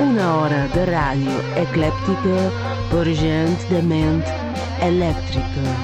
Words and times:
Una 0.00 0.26
hora 0.40 0.60
de 0.74 0.84
ràdio 0.88 1.36
eclèptica 1.60 2.40
per 2.90 3.06
gent 3.20 3.56
de 3.70 3.80
ment 3.92 4.20
elèctrica. 4.86 5.78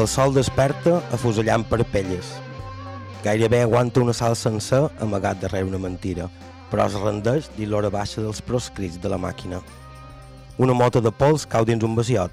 El 0.00 0.06
sol 0.08 0.32
desperta 0.32 1.00
afusellant 1.12 1.66
parpelles. 1.68 2.30
Gairebé 3.24 3.60
aguanta 3.60 4.00
una 4.00 4.14
sala 4.16 4.34
sencer 4.34 4.86
amagat 5.04 5.42
darrere 5.42 5.68
una 5.68 5.78
mentira, 5.78 6.30
però 6.70 6.86
es 6.88 6.94
rendeix 6.96 7.50
dir 7.52 7.66
l'hora 7.68 7.90
baixa 7.92 8.22
dels 8.24 8.40
proscrits 8.40 8.96
de 9.02 9.10
la 9.12 9.18
màquina. 9.20 9.58
Una 10.56 10.72
mota 10.72 11.02
de 11.04 11.12
pols 11.12 11.44
cau 11.44 11.66
dins 11.68 11.84
un 11.84 11.98
vaciot. 11.98 12.32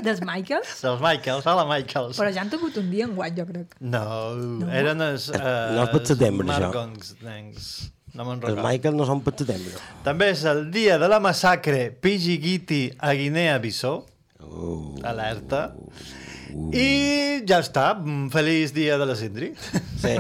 Dels 0.03 0.19
Michaels? 0.27 0.81
dels 0.83 0.99
Michaels, 0.99 1.45
hola 1.47 1.63
Michaels. 1.63 2.19
Però 2.19 2.31
ja 2.35 2.43
han 2.43 2.49
tingut 2.51 2.75
un 2.81 2.89
dia 2.91 3.05
en 3.07 3.13
guany, 3.15 3.37
jo 3.39 3.45
crec. 3.47 3.77
No, 3.79 4.03
eren 4.75 4.99
els... 5.05 5.29
Uh, 5.31 5.77
No 5.77 5.85
és 5.85 5.93
per 5.93 6.01
setembre, 6.11 6.49
això. 6.51 6.87
Nens. 7.23 7.69
No 8.13 8.27
me'n 8.29 8.43
recordo. 8.43 8.65
Michael 8.67 8.97
no 8.99 9.07
són 9.09 9.23
per 9.25 9.33
setembre. 9.39 9.79
També 10.05 10.33
és 10.35 10.43
el 10.49 10.67
dia 10.75 10.99
de 11.01 11.09
la 11.09 11.21
massacre 11.23 11.87
Pijigiti 12.05 12.83
a 13.01 13.15
Guinea-Bissau. 13.17 14.03
Uh, 14.43 14.99
Alerta. 15.09 15.71
I 16.77 17.41
ja 17.49 17.63
està. 17.65 17.87
Mm, 17.97 18.29
Feliç 18.35 18.75
dia 18.77 18.99
de 19.01 19.09
la 19.09 19.17
Sindri. 19.17 19.53
sí, 20.03 20.19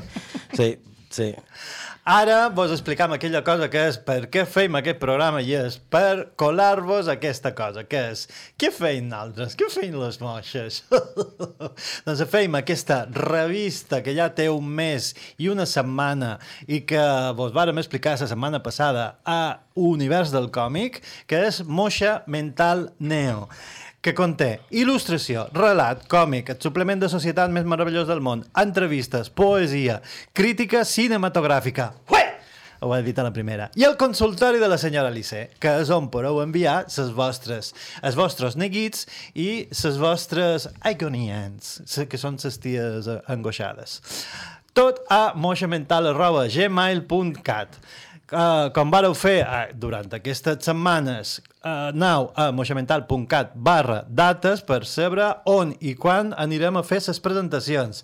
sí, 0.56 0.70
sí. 1.12 1.28
Ara 2.04 2.48
vos 2.48 2.72
explicam 2.72 3.12
aquella 3.14 3.44
cosa 3.46 3.68
que 3.70 3.78
és 3.86 3.94
per 4.02 4.24
què 4.26 4.42
fem 4.42 4.74
aquest 4.74 4.98
programa 4.98 5.38
i 5.38 5.52
és 5.54 5.76
per 5.78 6.32
colar-vos 6.34 7.06
aquesta 7.06 7.52
cosa, 7.54 7.84
que 7.86 8.00
és 8.10 8.24
què 8.58 8.72
feim 8.74 9.06
nosaltres? 9.06 9.54
Què 9.54 9.68
feim 9.70 9.94
les 10.00 10.18
moixes? 10.18 10.80
doncs 12.08 12.24
fem 12.32 12.58
aquesta 12.58 13.04
revista 13.14 14.00
que 14.02 14.16
ja 14.16 14.26
té 14.34 14.48
un 14.50 14.66
mes 14.66 15.12
i 15.38 15.46
una 15.52 15.62
setmana 15.62 16.32
i 16.66 16.80
que 16.90 17.04
vos 17.38 17.54
vàrem 17.54 17.78
explicar 17.78 18.16
la 18.16 18.26
setmana 18.34 18.58
passada 18.66 19.20
a 19.22 19.62
Univers 19.78 20.34
del 20.34 20.50
Còmic, 20.50 20.98
que 21.30 21.38
és 21.46 21.62
Moixa 21.62 22.24
Mental 22.26 22.88
Neo 22.98 23.46
que 24.02 24.14
conté 24.18 24.56
il·lustració, 24.74 25.44
relat, 25.54 26.08
còmic, 26.10 26.48
el 26.50 26.58
suplement 26.62 26.98
de 27.00 27.08
societat 27.12 27.50
més 27.54 27.64
meravellós 27.70 28.08
del 28.10 28.20
món, 28.24 28.42
entrevistes, 28.58 29.30
poesia, 29.30 30.00
crítica 30.34 30.82
cinematogràfica. 30.84 31.92
Ué! 32.10 32.18
Ho 32.82 32.90
he 32.96 33.02
dit 33.06 33.14
a 33.14 33.22
la 33.22 33.30
primera. 33.30 33.68
I 33.78 33.84
el 33.86 33.94
consultori 33.96 34.58
de 34.58 34.66
la 34.66 34.74
senyora 34.82 35.06
Lissé, 35.14 35.44
que 35.62 35.70
és 35.84 35.90
on 35.94 36.08
podeu 36.10 36.40
enviar 36.42 36.80
ses 36.90 37.12
vostres, 37.14 37.70
els 38.02 38.18
vostres 38.18 38.56
neguits 38.58 39.06
i 39.38 39.68
ses 39.70 40.00
vostres 40.02 40.66
agonians, 40.82 41.78
se- 41.86 42.08
que 42.10 42.18
són 42.18 42.42
ses 42.42 42.58
ties 42.58 43.06
eh, 43.06 43.20
angoixades. 43.30 44.00
Tot 44.74 44.98
a 45.14 45.30
moixamental.gmail.cat 45.38 47.78
Uh, 48.32 48.72
com 48.72 48.88
vareu 48.88 49.12
fer 49.12 49.42
uh, 49.44 49.68
durant 49.76 50.08
aquestes 50.16 50.64
setmanes, 50.64 51.34
uh, 51.64 51.90
aneu 51.90 52.30
a 52.38 52.50
moixamental.cat 52.54 53.52
barra 53.54 54.02
dates 54.08 54.62
per 54.66 54.82
saber 54.86 55.28
on 55.48 55.72
i 55.80 55.94
quan 55.98 56.32
anirem 56.38 56.76
a 56.78 56.82
fer 56.86 57.00
les 57.06 57.20
presentacions. 57.22 58.02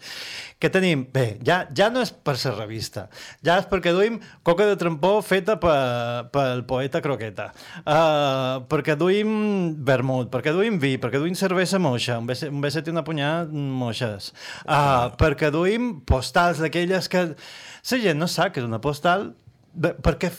Que 0.58 0.70
tenim, 0.74 1.04
bé, 1.14 1.36
ja, 1.46 1.60
ja 1.76 1.86
no 1.90 2.00
és 2.02 2.10
per 2.10 2.34
la 2.40 2.52
revista, 2.56 3.04
ja 3.46 3.58
és 3.60 3.66
perquè 3.70 3.92
duim 3.94 4.16
coca 4.42 4.66
de 4.66 4.74
trampó 4.80 5.20
feta 5.22 5.54
pe- 5.62 6.24
pel 6.34 6.64
poeta 6.66 6.98
Croqueta, 7.04 7.52
uh, 7.84 8.64
perquè 8.66 8.96
duim 8.98 9.76
vermut, 9.86 10.30
perquè 10.32 10.50
duim 10.56 10.80
vi, 10.82 10.96
perquè 10.98 11.20
duim 11.22 11.36
cervesa 11.38 11.78
moixa, 11.78 12.18
un 12.18 12.26
beset, 12.26 12.88
i 12.88 12.90
una 12.90 13.04
punyada 13.06 13.46
moixes, 13.52 14.32
uh, 14.66 15.12
perquè 15.20 15.52
duim 15.54 16.00
postals 16.06 16.58
d'aquelles 16.58 17.06
que 17.08 17.28
la 17.28 17.98
gent 18.02 18.18
no 18.18 18.26
sap 18.26 18.54
que 18.54 18.60
és 18.64 18.66
una 18.66 18.82
postal. 18.82 19.30
Perquè 19.78 20.32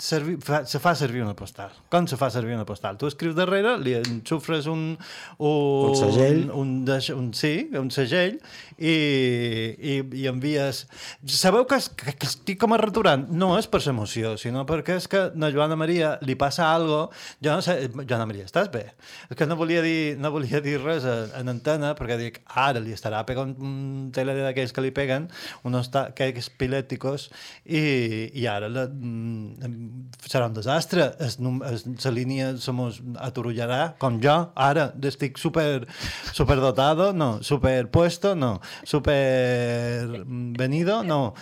servi, 0.00 0.36
fa, 0.42 0.62
se 0.66 0.78
fa 0.82 0.94
servir 0.98 1.22
una 1.24 1.34
postal. 1.36 1.72
Com 1.92 2.06
se 2.08 2.16
fa 2.20 2.28
servir 2.32 2.54
una 2.56 2.64
postal? 2.68 2.96
Tu 3.00 3.08
escrius 3.10 3.34
darrere, 3.36 3.76
li 3.82 3.94
enxufres 3.98 4.66
un... 4.72 4.84
Un, 5.38 5.90
Un 5.90 5.96
segell. 5.98 6.42
Un, 6.50 6.72
un, 6.88 7.00
un, 7.16 7.26
sí, 7.36 7.54
un 7.76 7.90
segell, 7.94 8.38
i, 8.78 8.94
i, 9.76 9.94
i 10.22 10.26
envies... 10.30 10.84
Sabeu 11.26 11.66
que, 11.68 11.78
es- 11.80 11.90
que, 11.92 12.14
que 12.16 12.28
estic 12.28 12.60
com 12.62 12.74
arreturant? 12.76 13.26
No 13.30 13.52
és 13.58 13.68
per 13.70 13.80
l'emoció, 13.86 14.34
sinó 14.40 14.64
perquè 14.68 14.96
és 15.00 15.08
que 15.12 15.24
a 15.30 15.50
Joana 15.54 15.76
Maria 15.78 16.14
li 16.26 16.36
passa 16.40 16.68
algo... 16.72 17.06
Jo 17.44 17.56
no 17.58 17.64
sé... 17.64 17.78
Joana 18.02 18.26
Maria, 18.28 18.46
estàs 18.48 18.70
bé? 18.72 18.84
És 19.30 19.36
que 19.38 19.46
no 19.48 19.58
volia 19.60 19.82
dir, 19.84 20.16
no 20.20 20.32
volia 20.34 20.60
dir 20.64 20.78
res 20.82 21.04
en, 21.08 21.32
en 21.42 21.52
antena, 21.56 21.92
perquè 21.98 22.18
dic, 22.20 22.40
ara 22.54 22.80
li 22.82 22.94
estarà 22.96 23.22
pegant 23.28 23.54
un 23.60 24.10
tele 24.16 24.34
d'aquells 24.40 24.72
que 24.76 24.84
li 24.84 24.92
peguen, 24.96 25.28
unos 25.68 25.90
ta- 25.94 26.08
aquells 26.12 26.48
pilèticos, 26.60 27.28
i, 27.66 27.82
i 28.36 28.46
ara 28.50 28.68
la, 28.72 28.86
mm, 28.90 29.65
serà 30.26 30.46
un 30.48 30.54
desastre. 30.56 31.08
Es, 31.22 31.38
es, 31.70 31.84
la 32.04 32.12
línia 32.14 32.50
se 32.60 32.74
mos 32.74 33.00
aturullarà, 33.22 33.96
com 34.02 34.18
jo, 34.22 34.36
ara 34.54 34.88
estic 35.06 35.38
super, 35.40 35.86
super 36.32 36.58
dotado, 36.62 37.12
no, 37.12 37.42
super 37.46 37.90
puesto, 37.92 38.34
no, 38.34 38.56
super 38.84 40.08
venido, 40.58 41.02
no, 41.06 41.34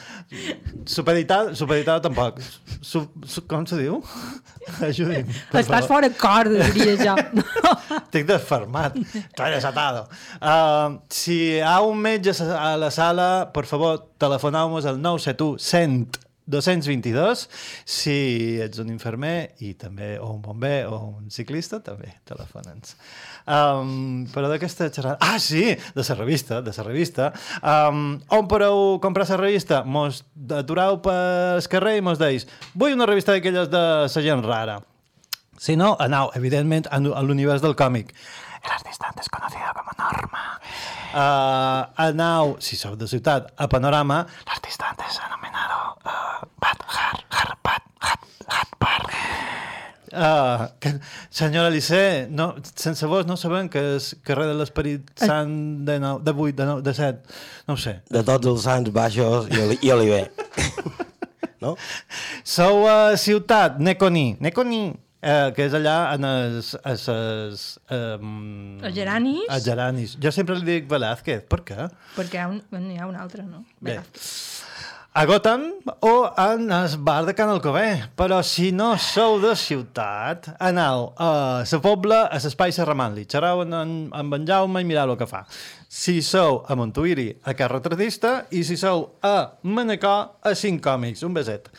supeditat, 0.86 1.54
supeditat 1.58 2.04
tampoc. 2.04 2.40
Su, 2.80 3.06
su, 3.26 3.46
com 3.48 3.66
se 3.66 3.80
diu? 3.80 4.00
Ajudi'm. 4.88 5.28
Estàs 5.28 5.68
favor. 5.68 5.88
fora 5.88 6.10
corda, 6.18 6.68
diria 6.74 6.96
jo. 7.00 7.16
Estic 8.04 8.28
desfermat. 8.28 8.96
Estoy 8.96 9.54
desatado. 9.54 10.06
Uh, 10.40 11.00
si 11.12 11.38
hi 11.54 11.62
ha 11.64 11.78
un 11.84 12.00
metge 12.00 12.34
a 12.44 12.74
la 12.80 12.90
sala, 12.94 13.28
per 13.54 13.66
favor, 13.68 14.00
telefoneu-nos 14.20 14.88
al 14.88 15.00
971 15.00 15.58
100 15.58 16.23
222. 16.46 17.46
Si 17.88 18.16
ets 18.62 18.80
un 18.82 18.90
infermer 18.92 19.54
i 19.64 19.72
també, 19.80 20.14
o 20.20 20.30
un 20.34 20.42
bomber 20.44 20.84
o 20.90 20.98
un 21.18 21.30
ciclista, 21.32 21.80
també 21.84 22.12
telefona'ns. 22.28 22.96
Um, 23.44 24.24
però 24.32 24.48
d'aquesta 24.52 24.88
xerrada... 24.92 25.18
Ah, 25.24 25.38
sí! 25.40 25.66
De 25.96 26.04
la 26.04 26.16
revista, 26.18 26.60
de 26.64 26.72
la 26.76 26.86
revista. 26.86 27.30
Um, 27.60 28.20
on 28.32 28.48
podeu 28.48 28.98
comprar 29.04 29.28
la 29.28 29.40
revista? 29.40 29.82
Mos 29.84 30.22
aturau 30.56 31.00
pel 31.04 31.64
carrer 31.70 31.98
i 31.98 32.04
mos 32.04 32.20
deis 32.20 32.48
vull 32.74 32.96
una 32.96 33.08
revista 33.08 33.36
d'aquelles 33.36 33.70
de 33.72 33.84
la 34.04 34.24
gent 34.28 34.44
rara. 34.44 34.80
Si 35.60 35.76
no, 35.80 35.94
anau, 36.02 36.32
evidentment, 36.36 36.88
a 36.90 36.98
l'univers 36.98 37.62
del 37.62 37.76
còmic. 37.78 38.12
El 38.64 38.72
artista 38.72 39.08
antes 39.08 39.28
conocido 39.28 39.72
como 39.76 39.92
Norma. 39.98 40.44
Uh, 41.14 41.92
anau, 42.00 42.56
si 42.60 42.76
sou 42.80 42.96
de 42.96 43.06
ciutat, 43.06 43.52
a 43.56 43.68
Panorama, 43.68 44.24
l'artista 44.48 44.88
antes 44.90 45.20
anomenado 45.20 45.53
Uh, 50.14 50.68
que, 50.78 50.92
senyora 51.34 51.72
Licé, 51.74 52.28
no, 52.30 52.52
sense 52.78 53.06
vos 53.10 53.26
no 53.26 53.34
sabem 53.40 53.66
que 53.72 53.80
és 53.96 54.12
carrer 54.22 54.46
de 54.46 54.54
l'Esperit 54.60 55.08
Sant 55.18 55.54
de, 55.86 55.98
nou, 56.02 56.20
de 56.22 56.34
8, 56.34 56.54
de 56.60 56.68
9, 56.68 56.84
de 56.86 56.94
7, 56.94 57.40
no 57.66 57.74
ho 57.74 57.80
sé. 57.80 57.96
De 58.14 58.22
tots 58.26 58.46
els 58.52 58.66
sants 58.68 58.92
baixos 58.94 59.50
i, 59.50 59.58
oli, 59.64 59.78
i 59.82 59.90
oliver. 59.94 60.28
no? 61.64 61.74
Sou 62.46 62.86
a 62.86 63.16
ciutat, 63.18 63.80
Neconi, 63.82 64.36
Neconi, 64.44 64.84
eh, 65.24 65.50
que 65.56 65.66
és 65.66 65.74
allà 65.76 65.96
en 66.14 66.28
es, 66.30 66.72
es, 66.92 67.06
es, 67.10 67.66
um, 67.90 68.78
Els 68.84 68.94
geranis? 68.96 69.46
Els 69.48 69.66
geranis. 69.66 70.18
Jo 70.22 70.32
sempre 70.36 70.58
li 70.60 70.68
dic 70.68 70.90
Velázquez, 70.90 71.46
per 71.50 71.64
què? 71.66 71.88
Perquè 72.14 72.38
hi 72.38 72.44
ha 72.44 72.50
un, 72.52 72.60
n'hi 72.86 73.00
ha 73.00 73.08
un 73.10 73.18
altre, 73.18 73.46
no? 73.48 73.64
Bé. 73.82 73.98
A 75.16 75.26
Gotham 75.26 75.62
o 76.00 76.34
en 76.36 76.72
el 76.72 76.96
bar 76.98 77.24
de 77.24 77.36
Can 77.38 77.48
Alcobé. 77.48 78.02
Però 78.18 78.40
si 78.42 78.72
no 78.74 78.96
sou 78.98 79.36
de 79.38 79.52
ciutat, 79.54 80.48
anau 80.58 81.12
a 81.14 81.28
la 81.62 81.78
pobla, 81.78 82.24
a 82.26 82.40
l'espai 82.42 82.72
Serramant-li. 82.74 83.22
Xerrau 83.30 83.62
amb, 83.62 84.08
amb 84.10 84.34
en 84.34 84.48
Jaume 84.48 84.80
i 84.82 84.88
mirau 84.88 85.12
el 85.12 85.20
que 85.20 85.28
fa. 85.30 85.44
Si 85.86 86.16
sou 86.18 86.64
a 86.66 86.74
Montuïri, 86.74 87.28
a 87.46 87.54
Can 87.54 87.70
Retratista, 87.70 88.32
i 88.50 88.64
si 88.66 88.74
sou 88.74 89.04
a 89.22 89.54
Manacor, 89.62 90.32
a 90.42 90.54
Cinc 90.58 90.82
Còmics. 90.82 91.22
Un 91.22 91.38
beset. 91.38 91.70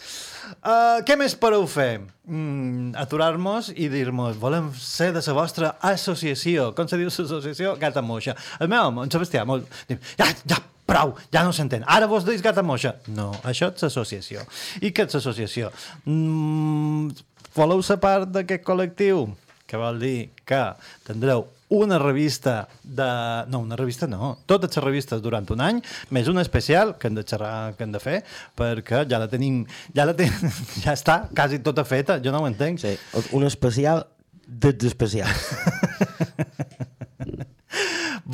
Uh, 0.64 1.04
què 1.04 1.18
més 1.20 1.36
podeu 1.36 1.68
fer? 1.68 2.06
Mm, 2.30 2.94
Aturar-nos 3.04 3.74
i 3.76 3.90
dir-nos 3.92 4.40
volem 4.40 4.70
ser 4.80 5.10
de 5.12 5.26
la 5.28 5.36
vostra 5.36 5.74
associació. 5.92 6.70
Com 6.72 6.88
se 6.88 7.02
diu 7.04 7.12
l'associació? 7.12 7.76
Gata 7.84 8.00
moixa. 8.00 8.38
El 8.64 8.72
meu 8.72 8.94
home, 8.94 9.04
en 9.04 9.12
Sebastià, 9.12 9.44
molt... 9.44 9.68
Ja, 9.92 10.32
ja, 10.48 10.62
prou, 10.86 11.16
ja 11.34 11.44
no 11.46 11.54
s'entén. 11.56 11.86
Ara 11.88 12.10
vos 12.10 12.26
deis 12.28 12.44
gata 12.46 12.64
moixa. 12.66 12.96
No, 13.08 13.32
això 13.48 13.72
és 13.74 13.88
associació. 13.88 14.46
I 14.82 14.94
què 14.96 15.08
és 15.08 15.18
associació? 15.18 15.72
Mm, 16.06 17.16
voleu 17.58 17.84
ser 17.86 18.00
part 18.04 18.30
d'aquest 18.32 18.66
col·lectiu? 18.68 19.28
Que 19.66 19.82
vol 19.82 19.98
dir 20.00 20.18
que 20.46 20.62
tindreu 21.08 21.48
una 21.70 21.98
revista 21.98 22.68
de... 22.84 23.06
No, 23.50 23.60
una 23.60 23.76
revista 23.76 24.08
no. 24.08 24.38
Totes 24.46 24.76
les 24.78 24.84
revistes 24.84 25.22
durant 25.22 25.48
un 25.52 25.64
any, 25.66 25.82
més 26.14 26.30
una 26.30 26.44
especial 26.46 26.96
que 27.00 27.10
hem 27.10 27.18
de 27.18 27.26
xerrar, 27.26 27.74
que 27.78 27.84
hem 27.88 27.96
de 27.96 28.02
fer, 28.02 28.20
perquè 28.58 29.06
ja 29.10 29.20
la 29.22 29.30
tenim... 29.32 29.64
Ja 29.96 30.06
la 30.06 30.14
tenim... 30.18 30.54
Ja 30.86 30.94
està 30.94 31.24
quasi 31.34 31.60
tota 31.66 31.86
feta, 31.88 32.20
jo 32.22 32.34
no 32.34 32.44
ho 32.44 32.50
entenc. 32.50 32.84
Sí, 32.84 32.94
un 33.34 33.48
especial 33.50 34.06
dels 34.46 34.86
especials. 34.92 35.50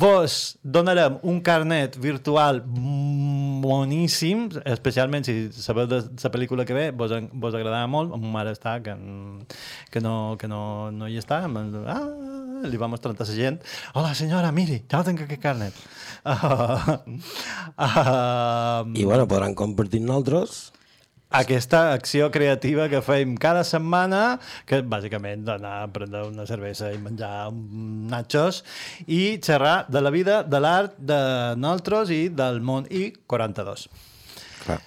Vos 0.02 0.58
donarem 0.64 1.20
un 1.22 1.38
carnet 1.40 1.94
virtual 1.94 2.58
boníssim, 3.62 4.48
especialment 4.66 5.22
si 5.22 5.34
sabeu 5.54 5.86
de 5.86 6.00
la 6.02 6.30
pel·lícula 6.34 6.64
que 6.66 6.74
ve, 6.74 6.88
vos, 6.90 7.14
vos 7.30 7.54
agradarà 7.54 7.86
molt. 7.86 8.10
Ma 8.16 8.32
mare 8.40 8.50
està, 8.56 8.80
que, 8.82 8.96
que, 9.94 10.02
no, 10.02 10.34
que 10.40 10.50
no, 10.50 10.90
no 10.90 11.06
hi 11.06 11.20
està. 11.22 11.38
Ah, 11.46 12.02
li 12.66 12.82
va 12.82 12.90
mostrar 12.90 13.14
a 13.14 13.22
la 13.22 13.30
gent. 13.30 13.62
Hola, 13.94 14.10
senyora, 14.18 14.50
miri, 14.50 14.82
ja 14.90 14.98
no 14.98 15.06
tinc 15.06 15.22
aquest 15.22 15.42
carnet. 15.44 15.78
Uh, 16.26 16.98
uh, 17.86 18.82
I 18.98 19.06
bueno, 19.06 19.30
podran 19.30 19.54
compartir 19.54 20.02
nosaltres 20.02 20.72
aquesta 21.32 21.92
acció 21.92 22.30
creativa 22.30 22.88
que 22.92 23.00
fem 23.02 23.34
cada 23.40 23.64
setmana, 23.64 24.38
que 24.68 24.78
és 24.80 24.86
bàsicament 24.86 25.44
d'anar 25.46 25.74
a 25.82 25.90
prendre 25.92 26.26
una 26.28 26.46
cervesa 26.48 26.92
i 26.92 27.00
menjar 27.00 27.50
nachos 28.12 28.62
i 29.06 29.38
xerrar 29.42 29.86
de 29.88 30.04
la 30.04 30.12
vida, 30.14 30.42
de 30.44 30.60
l'art, 30.62 30.96
de 30.98 31.20
nosaltres 31.56 32.12
i 32.14 32.26
del 32.28 32.60
món 32.60 32.88
i 32.90 33.10
42. 33.26 33.88
Clar. 34.64 34.80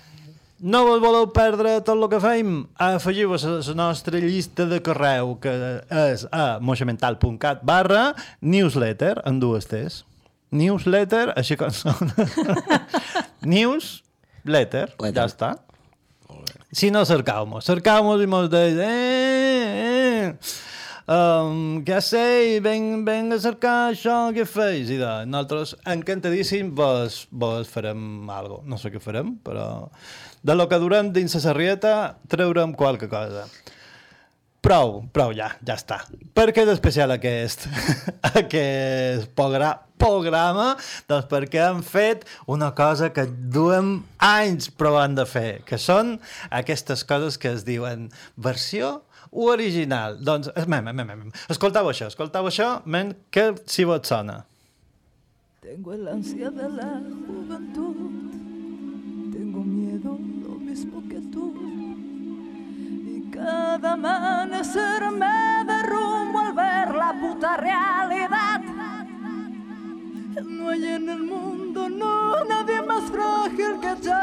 No 0.65 0.85
vos 0.87 1.01
voleu 1.03 1.27
perdre 1.35 1.75
tot 1.83 1.97
el 1.99 2.07
que 2.09 2.21
fem? 2.23 2.55
Afegiu-vos 2.79 3.43
a 3.43 3.57
la 3.57 3.73
nostra 3.75 4.21
llista 4.23 4.65
de 4.69 4.79
correu, 4.81 5.35
que 5.43 5.51
és 5.91 6.23
a 6.31 6.61
moixamental.cat 6.63 7.65
barra 7.67 8.13
newsletter, 8.39 9.19
en 9.27 9.41
dues 9.43 9.67
T's. 9.67 10.05
Newsletter, 10.55 11.33
així 11.35 11.57
com 11.59 11.73
sona. 11.75 12.07
Newsletter, 13.43 14.87
Letter. 14.95 15.11
ja 15.11 15.25
està. 15.27 15.51
Si 16.71 16.89
no, 16.91 17.05
cercau-mos. 17.05 17.65
Cercau-mos 17.67 18.23
i 18.23 18.29
mos 18.29 18.49
deis... 18.49 18.79
Eh, 18.81 19.73
eh, 19.81 20.29
um, 21.13 21.81
què 21.85 21.99
sé, 22.01 22.25
ven, 22.65 23.03
ven 23.05 23.35
a 23.35 23.39
cercar 23.41 23.75
això, 23.91 24.17
què 24.35 24.47
feis? 24.49 24.89
I 24.89 24.97
de, 25.01 25.11
nosaltres, 25.29 25.75
encantadíssim, 25.95 26.73
vos, 26.75 27.25
vos 27.31 27.69
farem 27.69 28.29
algo. 28.33 28.63
No 28.65 28.79
sé 28.81 28.91
què 28.93 29.01
farem, 29.03 29.35
però 29.45 29.67
de 30.45 30.57
lo 30.57 30.67
que 30.69 30.81
durem 30.81 31.13
dins 31.13 31.37
la 31.37 31.43
sarrieta 31.45 31.93
treurem 32.29 32.73
qualque 32.77 33.09
cosa. 33.09 33.47
Prou, 34.65 35.03
prou, 35.13 35.29
ja, 35.37 35.51
ja 35.61 35.75
està. 35.77 35.99
Per 36.33 36.47
què 36.49 36.63
és 36.65 36.71
especial 36.71 37.11
aquest, 37.13 37.67
aquest 38.41 39.27
pogra, 39.37 39.67
programa? 40.01 40.71
Doncs 41.05 41.27
perquè 41.29 41.61
hem 41.67 41.83
fet 41.85 42.23
una 42.49 42.71
cosa 42.73 43.11
que 43.13 43.27
duem 43.29 43.99
anys 44.25 44.71
provant 44.73 45.13
de 45.19 45.27
fer, 45.29 45.59
que 45.69 45.77
són 45.77 46.15
aquestes 46.49 47.05
coses 47.05 47.37
que 47.37 47.51
es 47.53 47.61
diuen 47.67 48.07
versió 48.41 49.03
o 49.29 49.51
original. 49.53 50.17
Doncs, 50.25 50.49
mem, 50.65 50.89
mem, 50.89 51.05
mem, 51.13 51.23
escoltau 51.45 51.91
això, 51.93 52.09
escoltau 52.09 52.49
això, 52.49 52.79
men, 52.89 53.13
que 53.29 53.51
si 53.69 53.85
vos 53.85 54.01
sona. 54.09 54.41
Tengo 55.61 55.93
el 55.93 56.09
ansia 56.09 56.49
de 56.49 56.71
la 56.73 56.89
juventud, 57.05 58.01
tengo 59.29 59.61
miedo 59.61 60.17
lo 60.41 60.57
mismo 60.57 61.03
que 61.07 61.14
cada 63.35 63.93
amanecer 63.93 65.11
me 65.11 65.65
derrumbo 65.65 66.39
al 66.39 66.53
ver 66.53 66.95
la 66.95 67.13
puta 67.19 67.57
realidad. 67.57 68.61
No 70.43 70.69
hay 70.69 70.85
en 70.85 71.09
el 71.09 71.23
mundo, 71.23 71.89
no, 71.89 72.43
nadie 72.45 72.81
más 72.81 73.03
frágil 73.11 73.79
que 73.81 73.95
yo. 74.01 74.13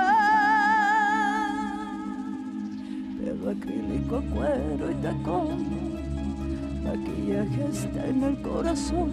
Pelo 3.19 3.51
acrílico, 3.51 4.23
cuero 4.35 4.91
y 4.91 4.95
tacón, 4.95 5.59
maquillaje 6.85 7.69
está 7.71 8.07
en 8.07 8.23
el 8.23 8.43
corazón. 8.43 9.11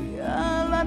Y 0.00 0.20
a 0.20 0.66
la 0.70 0.84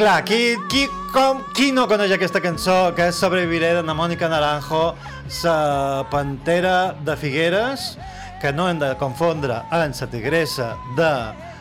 clar, 0.00 0.24
qui, 0.24 0.56
qui, 0.70 0.86
com, 1.12 1.42
qui 1.52 1.66
no 1.76 1.82
coneix 1.84 2.14
aquesta 2.14 2.40
cançó 2.40 2.94
que 2.96 3.10
és 3.10 3.18
Sobreviviré 3.20 3.74
de 3.76 3.82
la 3.84 3.92
Mònica 3.92 4.30
Naranjo, 4.32 4.94
sa 5.28 6.06
pantera 6.08 6.94
de 7.04 7.16
Figueres, 7.20 7.98
que 8.40 8.48
no 8.56 8.70
hem 8.70 8.80
de 8.80 8.94
confondre 8.96 9.58
amb 9.68 9.92
sa 9.92 10.08
tigressa 10.08 10.70
de 10.96 11.10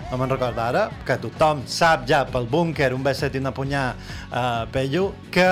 no 0.08 0.22
me'n 0.22 0.32
recordo 0.32 0.64
ara, 0.64 0.86
que 1.06 1.18
tothom 1.20 1.66
sap 1.68 2.06
ja 2.08 2.22
pel 2.32 2.48
búnquer, 2.48 2.94
un 2.96 3.04
beset 3.04 3.36
i 3.36 3.42
una 3.44 3.52
punyà 3.52 3.84
uh, 3.92 4.64
pello, 4.72 5.10
que 5.36 5.50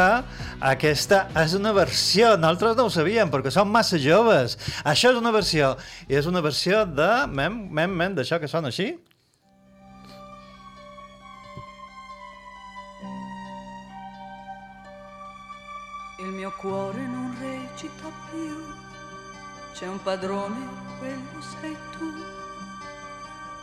aquesta 0.71 1.25
és 1.43 1.57
una 1.59 1.75
versió, 1.75 2.37
nosaltres 2.39 2.79
no 2.79 2.87
ho 2.87 2.93
sabíem 2.93 3.33
perquè 3.33 3.51
som 3.51 3.67
massa 3.67 3.99
joves. 3.99 4.55
Això 4.87 5.11
és 5.11 5.19
una 5.19 5.35
versió, 5.35 5.75
i 6.07 6.15
és 6.15 6.31
una 6.31 6.41
versió 6.45 6.85
de, 6.87 7.11
mem, 7.27 7.65
mem, 7.67 7.99
mem, 7.99 8.15
d'això 8.15 8.39
que 8.39 8.47
sona 8.47 8.71
així. 8.71 8.93
Mio 16.47 16.53
cuore 16.55 17.05
non 17.05 17.35
recita 17.41 18.09
più, 18.31 18.63
c'è 19.73 19.85
un 19.87 20.01
padrone, 20.01 20.55
quello 20.97 21.41
sei 21.41 21.75
tu. 21.91 22.13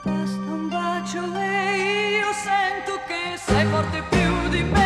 Basta 0.03 0.53
un 0.53 0.69
bacio 0.69 1.23
e 1.35 2.19
io 2.19 2.33
sento 2.33 3.01
che 3.07 3.39
sei 3.39 3.67
forte 3.69 4.03
più 4.11 4.49
di 4.51 4.63
me. 4.65 4.84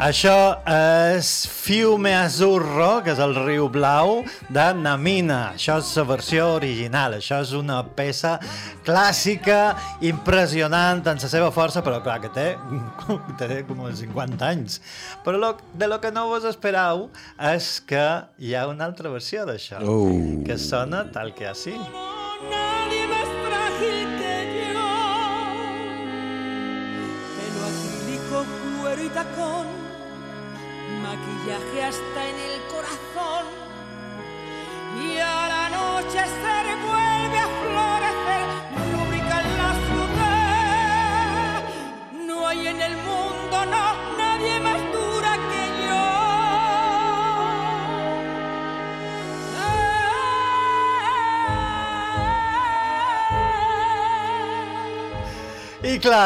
Això 0.00 0.32
és 0.64 1.28
Fiume 1.52 2.14
Azzurro, 2.16 3.02
que 3.04 3.12
és 3.12 3.18
el 3.20 3.34
riu 3.36 3.66
blau, 3.68 4.22
de 4.48 4.64
Namina. 4.78 5.52
Això 5.58 5.76
és 5.82 5.90
la 5.98 6.04
versió 6.08 6.46
original. 6.54 7.18
Això 7.18 7.42
és 7.44 7.52
una 7.58 7.82
peça 7.84 8.38
clàssica, 8.86 9.58
impressionant 10.08 11.02
en 11.04 11.20
la 11.20 11.28
seva 11.34 11.50
força, 11.52 11.82
però 11.84 12.00
clar, 12.00 12.16
que 12.24 12.30
té, 12.32 12.46
té 13.42 13.60
com 13.68 13.84
50 13.84 14.48
anys. 14.48 14.80
Però 15.26 15.36
lo, 15.36 15.52
de 15.76 15.90
lo 15.92 16.00
que 16.00 16.10
no 16.16 16.26
vos 16.32 16.48
esperau 16.48 17.10
és 17.52 17.68
que 17.84 18.06
hi 18.40 18.54
ha 18.56 18.64
una 18.72 18.88
altra 18.88 19.12
versió 19.12 19.44
d'això, 19.44 19.84
Oh. 19.84 20.40
que 20.46 20.56
sona 20.58 21.04
tal 21.12 21.34
que 21.36 21.46
així. 21.52 21.76
Nadie 21.76 23.04
más 23.12 23.28
frágil 23.44 24.16
que 24.16 24.34
yo. 24.72 24.80
Cuero 28.80 29.04
y 29.04 29.08
tacón, 29.10 29.66
maquillaje 31.10 31.78
hasta 31.90 32.20
en 32.30 32.36
el 32.48 32.56
corazón. 32.72 33.44
Y 35.06 35.18
a 35.18 35.40
la 35.54 35.64
noche 35.78 36.20
se 36.42 36.56
vuelve 36.88 37.38
a 37.46 37.48
florecer, 37.60 38.46
rúbrica 38.92 39.34
en 39.44 39.50
la 39.62 39.72
ciudad. 39.86 41.58
No 42.28 42.36
hay 42.48 42.62
en 42.68 42.80
el 42.88 42.96
mundo, 43.08 43.56
no, 43.74 43.86
nadie 44.22 44.54
más 44.66 44.80
dura 44.96 45.32
que 45.50 45.62
yo. 45.84 46.02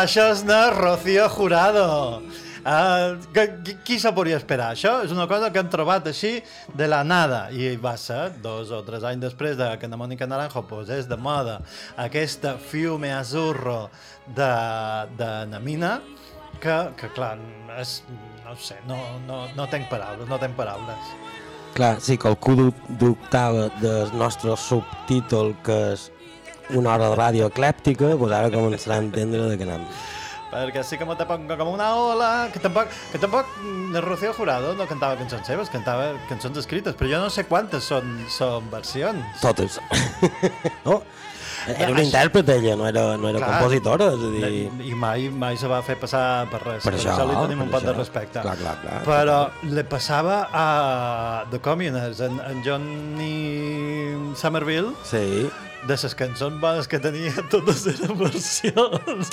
Això 0.04 0.24
és 0.32 0.40
de 0.46 0.60
Rocío 0.70 1.28
Jurado. 1.28 2.22
Uh, 2.64 3.18
que, 3.34 3.42
qui, 3.62 3.74
qui 3.84 3.96
se 4.00 4.08
podria 4.16 4.38
esperar? 4.40 4.70
Això 4.72 5.02
és 5.04 5.10
una 5.12 5.26
cosa 5.28 5.50
que 5.52 5.60
hem 5.60 5.68
trobat 5.68 6.06
així 6.08 6.38
de 6.72 6.86
la 6.88 7.02
nada 7.04 7.50
i 7.52 7.74
va 7.76 7.92
ser 8.00 8.30
dos 8.40 8.70
o 8.72 8.78
tres 8.86 9.04
anys 9.04 9.20
després 9.26 9.58
de 9.58 9.66
que 9.82 9.90
la 9.92 9.98
Mònica 10.00 10.24
Naranjo 10.24 10.62
posés 10.70 11.04
de 11.10 11.18
moda 11.20 11.58
aquesta 12.00 12.54
fiume 12.56 13.12
azurro 13.12 13.90
de, 14.24 14.48
de 15.20 15.28
Namina 15.52 15.98
que, 16.62 16.78
que 16.96 17.12
clar, 17.12 17.34
és, 17.76 17.98
no 18.46 18.56
sé, 18.56 18.78
no, 18.88 18.96
no, 19.28 19.42
no 19.52 19.68
tenc 19.68 19.90
paraules, 19.92 20.24
no 20.30 20.40
tenc 20.40 20.56
paraules. 20.56 21.12
Clar, 21.76 21.98
si 22.00 22.16
qualcú 22.16 22.54
du- 22.56 22.72
dubtava 22.88 23.68
del 23.82 24.08
nostre 24.16 24.56
subtítol 24.56 25.52
que 25.66 25.78
és 25.92 26.08
una 26.72 26.94
hora 26.94 27.10
de 27.10 27.16
ràdio 27.20 27.48
eclèptica, 27.52 28.14
doncs 28.16 28.32
ara 28.32 28.48
començarà 28.54 28.96
a 28.96 29.04
entendre 29.04 29.50
de 29.52 29.58
què 29.60 29.66
anem. 29.68 29.84
Perquè 30.54 30.84
sí 30.86 30.98
que 31.00 31.04
pongo 31.08 31.56
com 31.58 31.72
una 31.72 31.88
ola, 31.98 32.30
que 32.52 32.60
tampoc, 32.62 32.92
que 33.10 33.18
tampoc 33.18 33.50
el 33.64 34.02
Rocío 34.02 34.32
Jurado 34.36 34.74
no 34.78 34.86
cantava 34.86 35.18
cançons 35.18 35.46
seves, 35.46 35.70
cantava 35.72 36.12
cançons 36.28 36.58
escrites, 36.62 36.94
però 36.94 37.10
jo 37.10 37.22
no 37.24 37.30
sé 37.30 37.44
quantes 37.50 37.84
són, 37.90 38.16
són 38.30 38.70
versions. 38.70 39.40
Totes. 39.42 39.80
no? 40.86 41.02
Era 41.66 41.88
una 41.94 42.02
intèrprete 42.04 42.58
ella, 42.58 42.74
no 42.76 42.86
era, 42.86 43.02
no 43.16 43.28
era 43.30 43.40
Clar. 43.40 43.50
compositora, 43.56 44.10
és 44.12 44.24
a 44.26 44.30
dir... 44.34 44.88
I 44.90 44.94
mai, 45.00 45.30
mai 45.32 45.56
se 45.56 45.68
va 45.70 45.80
fer 45.82 45.96
passar 46.00 46.44
per 46.52 46.60
res. 46.60 46.84
Per 46.84 46.92
Per 46.92 46.98
això, 46.98 47.14
això 47.14 47.24
li 47.30 47.36
tenim 47.40 47.62
un 47.64 47.70
pot 47.72 47.82
de 47.82 47.90
això. 47.94 47.98
respecte. 48.02 48.42
Clar, 48.44 48.56
clar, 48.60 48.74
clar. 48.82 48.98
Però 49.06 49.38
li 49.72 49.84
passava 49.88 50.42
a 50.52 50.66
The 51.50 51.62
Communers, 51.64 52.20
en, 52.26 52.36
en 52.50 52.60
Johnny 52.66 54.34
Somerville, 54.36 54.92
Sí, 55.08 55.48
de 55.84 55.96
les 56.02 56.14
cançons 56.16 56.60
bones 56.60 56.88
que 56.88 57.00
tenia, 57.02 57.32
totes 57.52 57.84
eren 57.92 58.16
versions. 58.18 59.32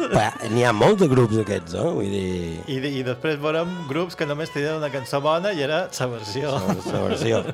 N'hi 0.52 0.66
ha 0.68 0.74
molts 0.76 1.02
de 1.04 1.08
grups 1.12 1.40
aquests, 1.44 1.78
eh? 1.80 1.86
Vull 1.98 2.12
dir... 2.12 2.26
I, 2.68 2.80
I 3.00 3.06
després 3.08 3.40
veurem 3.42 3.72
grups 3.90 4.18
que 4.20 4.28
només 4.28 4.52
tenien 4.54 4.80
una 4.82 4.92
cançó 4.94 5.22
bona 5.24 5.54
i 5.56 5.64
era 5.64 5.86
la 5.88 6.10
versió. 6.16 6.58
La 6.92 7.06
versió. 7.08 7.44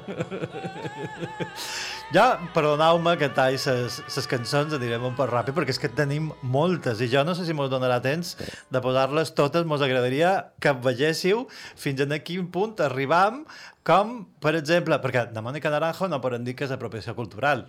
Ja, 2.16 2.38
perdoneu-me 2.56 3.18
que 3.20 3.27
talli 3.36 3.58
les 3.60 4.27
cançons, 4.32 4.72
anirem 4.77 5.04
un 5.10 5.16
poc 5.18 5.27
ràpid, 5.27 5.51
perquè 5.58 5.74
és 5.74 5.80
que 5.82 5.89
tenim 5.92 6.30
moltes, 6.56 7.01
i 7.04 7.10
jo 7.12 7.20
no 7.27 7.34
sé 7.36 7.44
si 7.44 7.56
mos 7.58 7.68
donarà 7.68 7.98
temps 8.00 8.30
de 8.72 8.82
posar-les 8.84 9.34
totes. 9.36 9.66
Mos 9.68 9.84
agradaria 9.84 10.54
que 10.63 10.72
vegéssiu 10.72 11.44
fins 11.75 12.06
en 12.06 12.16
quin 12.24 12.48
punt 12.54 12.80
arribam, 12.86 13.42
com, 13.84 14.22
per 14.39 14.56
exemple, 14.56 14.96
perquè 15.04 15.25
de 15.34 15.44
Mònica 15.44 15.72
Naranjo 15.74 16.08
no 16.08 16.22
podem 16.24 16.48
dir 16.48 16.56
que 16.56 16.63
és 16.63 16.72
apropiació 16.72 17.12
cultural, 17.18 17.66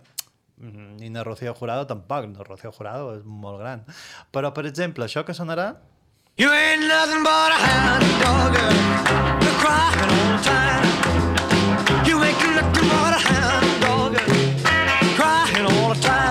Ni 0.60 1.08
de 1.08 1.22
Rocío 1.22 1.54
Jurado 1.54 1.86
tampoc, 1.86 2.26
de 2.26 2.44
Rocío 2.44 2.72
Jurado 2.72 3.14
és 3.14 3.22
molt 3.24 3.60
gran. 3.60 3.84
Però, 4.34 4.50
per 4.52 4.66
exemple, 4.66 5.04
això 5.06 5.24
que 5.24 5.34
sonarà... 5.34 5.76
You 6.38 6.50
ain't 6.50 6.86
nothing 6.86 7.22
but 7.22 7.50
a 7.50 7.58
hound 7.58 8.04
dog. 8.22 8.54
You're 9.42 9.58
crying 9.58 10.10
all 10.14 10.36
the 10.36 10.42
time. 10.46 10.86
You 12.06 12.22
ain't 12.22 12.38
nothing 12.54 12.88
but 12.88 13.14
a 13.14 13.20
hound 13.26 13.70
dog. 13.82 14.12
Crying 15.18 15.66
all 15.66 15.94
the 15.94 16.00
time. 16.00 16.27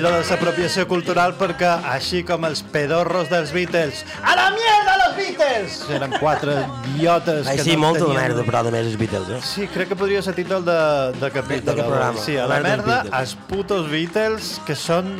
D'allò 0.00 0.16
de 0.22 0.30
l'apropiació 0.30 0.86
cultural 0.88 1.34
perquè 1.36 1.68
així 1.92 2.22
com 2.24 2.46
els 2.48 2.62
pedorros 2.72 3.28
dels 3.28 3.50
Beatles 3.52 4.00
a 4.24 4.32
la 4.38 4.46
mierda 4.54 4.94
los 5.02 5.16
Beatles 5.18 5.74
eren 5.92 6.14
quatre 6.20 6.54
idiotes 6.94 7.46
Ai, 7.50 7.58
que 7.58 7.64
sí, 7.66 7.74
no 7.76 7.82
molta 7.84 8.00
de 8.00 8.06
tenien... 8.06 8.22
merda, 8.22 8.44
però 8.48 8.62
de 8.64 8.72
més 8.72 8.86
els 8.88 8.96
Beatles, 9.00 9.28
eh? 9.36 9.40
Sí, 9.44 9.66
crec 9.74 9.90
que 9.92 9.98
podria 10.00 10.22
ser 10.24 10.32
títol 10.38 10.64
de, 10.64 10.78
de 11.20 11.30
capítol. 11.34 11.74
De- 11.74 11.82
de 11.82 11.88
programa? 11.90 12.24
Sí, 12.24 12.36
a 12.40 12.46
La 12.48 12.60
la 12.62 12.64
merda 12.64 12.98
els 13.20 13.34
putos 13.50 13.90
Beatles, 13.92 14.54
que 14.66 14.76
són... 14.78 15.12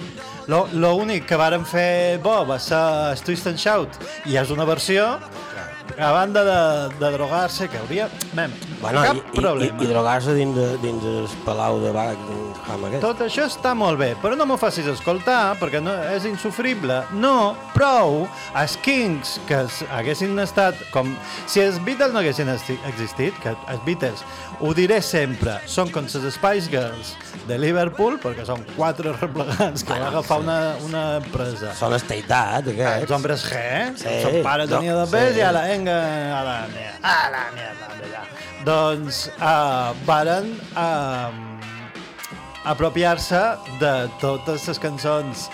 Lo, 0.50 0.64
lo 0.72 0.94
únic 0.99 1.28
que 1.28 1.37
varen 1.38 1.62
fer 1.68 2.18
bo 2.25 2.40
va 2.49 2.56
ser 2.58 2.80
el 3.12 3.20
Twist 3.22 3.46
and 3.52 3.60
Shout, 3.60 4.00
i 4.26 4.34
és 4.40 4.50
una 4.50 4.64
versió 4.66 5.04
a 6.00 6.10
banda 6.16 6.42
de, 6.46 6.60
de 6.99 7.10
drogar-se, 7.18 7.68
que 7.68 7.78
hauria... 7.78 8.08
Mem, 8.38 8.50
Bueno, 8.80 9.02
cap 9.04 9.16
i, 9.20 9.37
problema. 9.37 9.76
i, 9.76 9.84
i 9.84 9.88
drogar-se 9.90 10.32
dins, 10.37 10.56
de, 10.56 10.66
dins 10.80 11.04
el 11.04 11.26
palau 11.44 11.80
de 11.82 11.90
Buckingham 11.92 12.87
aquest. 12.88 13.02
Tot 13.04 13.20
això 13.26 13.44
està 13.50 13.75
molt 13.76 13.99
bé, 14.00 14.14
però 14.22 14.38
no 14.38 14.46
m'ho 14.49 14.56
facis 14.60 14.88
escoltar 14.88 15.56
perquè 15.60 15.82
no, 15.84 15.92
és 16.14 16.25
insufrible. 16.28 17.02
No, 17.20 17.54
prou, 17.75 18.22
els 18.56 18.78
Kings, 18.84 19.37
que 19.49 19.58
es, 19.66 19.82
haguessin 19.92 20.38
estat 20.40 20.78
com... 20.94 21.12
Si 21.50 21.60
els 21.60 21.76
Beatles 21.84 22.14
no 22.14 22.22
haguessin 22.22 22.49
existit, 22.49 23.37
que 23.44 23.52
els 23.68 23.84
Beatles, 23.84 24.25
ho 24.60 24.72
diré 24.76 25.00
sempre, 25.04 25.58
són 25.68 25.92
com 25.92 26.08
les 26.08 26.32
Spice 26.34 26.70
Girls 26.72 27.14
de 27.49 27.58
Liverpool, 27.60 28.16
perquè 28.22 28.44
són 28.49 28.64
quatre 28.76 29.12
replegats 29.18 29.84
que 29.84 29.92
van 29.92 30.08
agafar 30.08 30.40
una, 30.40 30.58
una 30.88 31.04
empresa. 31.20 31.75
Són 31.76 31.92
estatat, 31.96 32.68
Els 32.68 32.80
aquests. 32.80 33.12
hombres 33.16 33.44
G, 33.44 33.60
Sí, 34.00 34.16
son 34.25 34.40
pare 34.46 34.64
no, 34.68 34.78
tenia 34.78 34.96
de 35.02 35.06
sí. 35.06 35.12
pes 35.16 35.37
i 35.40 35.44
a 35.44 35.52
la 35.52 35.66
venga, 35.68 35.99
a 36.38 36.42
la 36.49 36.58
mierda, 36.72 37.00
a 37.12 37.30
la 37.34 37.44
mierda, 37.56 37.90
allà. 38.00 38.25
Doncs 38.64 39.31
uh, 39.40 39.95
varen 40.05 40.50
uh, 40.76 41.33
apropiar-se 42.69 43.40
de 43.81 43.93
totes 44.21 44.67
les 44.69 44.81
cançons 44.83 45.47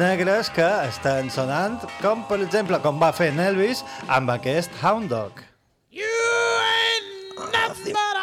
negres 0.00 0.48
que 0.54 0.70
estan 0.88 1.28
sonant, 1.28 1.76
com 2.00 2.24
per 2.30 2.40
exemple, 2.40 2.80
com 2.80 2.96
va 3.02 3.12
fer 3.12 3.32
Elvis 3.36 3.84
amb 4.08 4.32
aquest 4.38 4.72
Hound 4.80 5.12
Dog. 5.12 5.44
You 5.92 6.08
ain't 6.08 7.52
nothing 7.52 8.13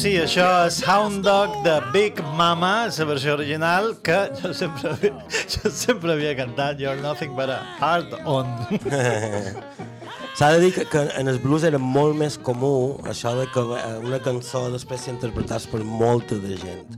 sí, 0.00 0.12
això 0.20 0.46
és 0.66 0.78
Hound 0.88 1.22
Dog 1.26 1.58
de 1.64 1.74
Big 1.94 2.20
Mama, 2.38 2.86
la 2.88 3.04
versió 3.08 3.34
original, 3.36 3.92
que 4.02 4.18
jo 4.40 4.52
sempre, 4.54 4.90
havia- 4.94 5.24
jo 5.52 5.70
sempre 5.70 6.12
havia 6.14 6.34
cantat 6.38 6.80
You're 6.80 7.00
Nothing 7.02 7.34
But 7.36 7.50
a 7.50 7.60
Hard 7.80 8.14
On. 8.24 8.46
S'ha 10.38 10.52
de 10.54 10.60
dir 10.62 10.72
que, 10.72 10.84
que 10.88 11.00
en 11.20 11.28
el 11.28 11.38
blues 11.42 11.64
era 11.68 11.78
molt 11.78 12.14
més 12.16 12.38
comú 12.38 12.98
això 13.10 13.34
de 13.36 13.46
que 13.52 13.60
eh, 13.60 13.96
una 14.06 14.20
cançó 14.24 14.68
després 14.72 15.02
s'interpretàs 15.04 15.66
per 15.68 15.82
molta 15.84 16.38
de 16.40 16.56
gent. 16.56 16.94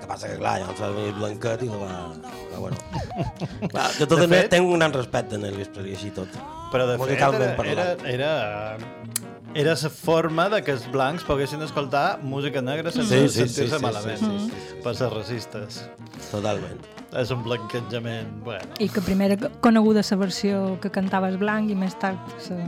que 0.00 0.06
passa 0.10 0.28
que, 0.28 0.36
clar, 0.36 0.58
llavors 0.60 0.82
va 0.82 0.90
venir 0.92 1.14
Blanquet 1.16 1.62
i 1.64 1.70
la 1.70 1.78
va... 1.80 1.92
Però, 2.50 2.60
bueno. 2.60 2.76
Clar, 3.70 3.86
de 3.98 4.06
totes 4.06 4.26
De 4.28 4.28
fet- 4.34 4.50
tenc 4.52 4.68
un 4.68 4.78
gran 4.82 4.92
respecte 4.92 5.38
en 5.38 5.46
Elvis 5.48 5.70
Presley, 5.72 5.94
així 5.96 6.10
tot. 6.12 6.28
Però 6.74 6.84
de 6.90 6.98
fet 6.98 7.22
era, 7.22 7.62
era, 7.72 7.88
era, 8.12 8.32
era 9.54 9.74
la 9.80 9.90
forma 9.90 10.48
de 10.50 10.62
que 10.66 10.72
els 10.74 10.84
blancs 10.90 11.22
poguessin 11.24 11.62
escoltar 11.62 12.18
música 12.22 12.60
negra 12.62 12.90
sense 12.90 13.14
Sí, 13.20 13.28
sí, 13.28 13.38
sentir-se 13.44 13.70
sí, 13.70 13.76
sí, 13.78 13.82
malament 13.82 14.18
sí, 14.18 14.26
sí, 14.26 14.50
sí, 14.50 14.62
sí. 14.70 14.76
per 14.82 14.94
ser 14.98 15.10
racistes. 15.14 15.82
Totalment. 16.30 16.80
És 17.14 17.30
un 17.30 17.44
blanquejament, 17.46 18.32
bueno. 18.42 18.74
I 18.82 18.88
que 18.90 19.00
primer 19.00 19.30
era 19.36 19.50
coneguda 19.62 20.02
la 20.10 20.16
versió 20.16 20.78
que 20.82 20.90
cantaves 20.90 21.38
blanc 21.38 21.70
i 21.70 21.76
més 21.78 21.94
tard 21.98 22.18
sa... 22.42 22.58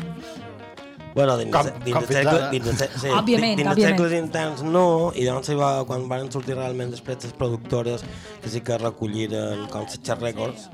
Bueno, 1.16 1.38
dins, 1.40 1.51
Com- 1.51 1.64
de- 1.64 1.72
dins, 1.83 1.96
com 1.96 2.05
cercle, 2.05 2.31
ara. 2.37 2.51
dins, 2.53 2.66
de, 2.66 2.72
ce- 2.77 2.90
sí, 3.01 3.09
Òbviament, 3.09 3.57
dins 3.57 3.64
de 3.64 3.72
òbviament. 3.72 3.96
cercles 3.96 4.12
interns 4.20 4.62
no, 4.62 4.83
i 5.16 5.25
llavors 5.25 5.49
va, 5.57 5.70
quan 5.88 6.05
van 6.11 6.29
sortir 6.31 6.55
realment 6.59 6.90
després 6.92 7.25
les 7.25 7.33
productores 7.33 8.05
que 8.42 8.53
sí 8.53 8.61
que 8.61 8.77
recolliren 8.83 9.64
com 9.72 9.87
Setxar 9.88 10.18
Records, 10.20 10.68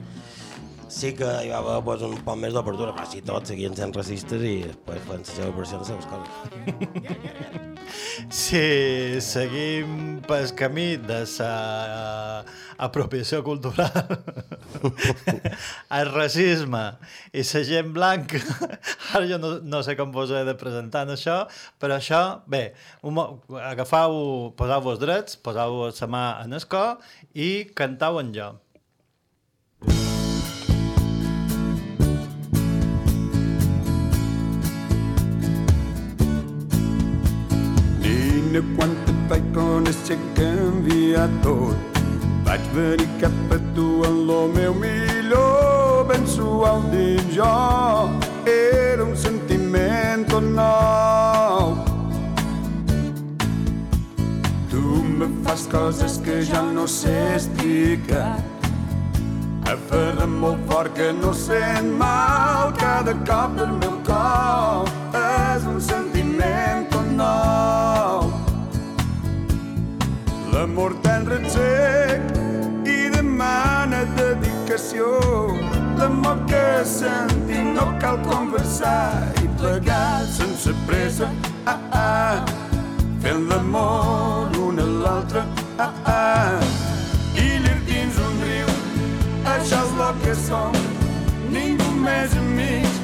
sí 0.93 1.15
que 1.17 1.29
hi 1.45 1.49
va 1.49 1.61
haver 1.63 1.79
pues, 1.87 2.03
un 2.05 2.19
poc 2.27 2.37
més 2.43 2.53
d'obertura, 2.55 2.93
però 2.97 3.09
sí, 3.09 3.23
tots 3.25 3.49
seguien 3.53 3.75
sent 3.79 3.95
racistes 3.97 4.43
i 4.45 4.55
després 4.67 5.05
fan 5.09 5.23
les 5.25 5.35
seves 5.39 5.55
versions 5.57 5.89
de 5.89 5.97
les 5.97 6.07
seves 6.07 6.07
coses. 6.13 7.69
Si 8.33 8.61
seguim 9.25 10.21
pel 10.29 10.53
camí 10.57 10.97
de 11.01 11.23
la 11.39 12.45
apropiació 12.87 13.43
cultural, 13.45 14.15
el 15.99 16.13
racisme 16.13 16.83
i 17.33 17.45
la 17.49 17.63
gent 17.69 17.93
blanca, 17.97 18.41
ara 19.17 19.27
jo 19.29 19.39
no, 19.43 19.55
no 19.65 19.83
sé 19.83 19.97
com 19.99 20.13
vos 20.15 20.31
he 20.31 20.45
de 20.49 20.57
presentar 20.61 21.07
en 21.07 21.15
això, 21.17 21.39
però 21.83 21.99
això, 21.99 22.23
bé, 22.47 22.65
agafau, 23.73 24.53
poseu-vos 24.59 25.01
drets, 25.03 25.41
poseu-vos 25.43 26.05
la 26.05 26.13
mà 26.17 26.27
en 26.45 26.59
el 26.59 26.69
cor 26.69 27.01
i 27.35 27.51
cantau 27.77 28.21
en 28.23 28.37
jo. 28.37 28.53
Nina, 38.53 38.61
quan 38.77 38.91
et 39.09 39.21
vaig 39.31 39.45
conèixer 39.55 40.19
canviar 40.37 41.29
tot. 41.41 42.01
Vaig 42.45 42.61
venir 42.75 43.09
cap 43.23 43.55
a 43.55 43.59
tu 43.73 44.05
en 44.05 44.27
lo 44.29 44.41
meu 44.53 44.75
millor, 44.75 46.05
ben 46.09 46.27
suau 46.27 46.83
dins 46.93 47.33
jo. 47.33 47.49
Era 48.45 49.05
un 49.07 49.17
sentiment 49.17 50.29
nou. 50.29 51.79
Tu 54.69 54.85
me 55.17 55.29
fas 55.45 55.67
coses 55.73 56.21
que 56.21 56.43
ja 56.45 56.61
no 56.61 56.87
sé 56.87 57.17
explicar. 57.35 58.37
Aferra'm 59.65 60.41
molt 60.45 60.61
fort 60.69 60.93
que 60.95 61.13
no 61.13 61.33
sent 61.33 61.95
mal 61.97 62.77
cada 62.77 63.17
cop 63.25 63.57
del 63.57 63.77
meu 63.81 63.97
cor. 64.05 64.91
És 65.17 65.65
un 65.65 65.81
sentiment 65.81 66.12
dedicació. 74.83 75.07
L'amor 75.99 76.39
que 76.47 76.85
sentim 76.85 77.75
no 77.75 77.99
cal 78.01 78.19
conversar 78.23 79.33
i 79.43 79.49
plegar 79.59 80.25
sense 80.27 80.73
pressa. 80.87 81.31
Ah, 81.67 81.79
ah, 81.93 82.45
fent 83.21 83.49
l'amor 83.49 84.57
un 84.59 84.79
a 84.79 84.85
l'altre. 84.85 85.45
Ah, 85.79 85.93
ah, 86.07 86.61
i 87.37 87.59
llir 87.59 87.79
dins 87.87 88.19
un 88.19 88.43
riu. 88.43 88.67
Això 89.45 89.85
és 89.85 89.95
el 90.09 90.21
que 90.25 90.35
som, 90.35 90.73
ningú 91.51 91.91
més 92.03 92.37
amics. 92.37 93.01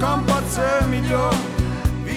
Com 0.00 0.24
pot 0.26 0.44
ser 0.50 0.86
millor? 0.90 1.51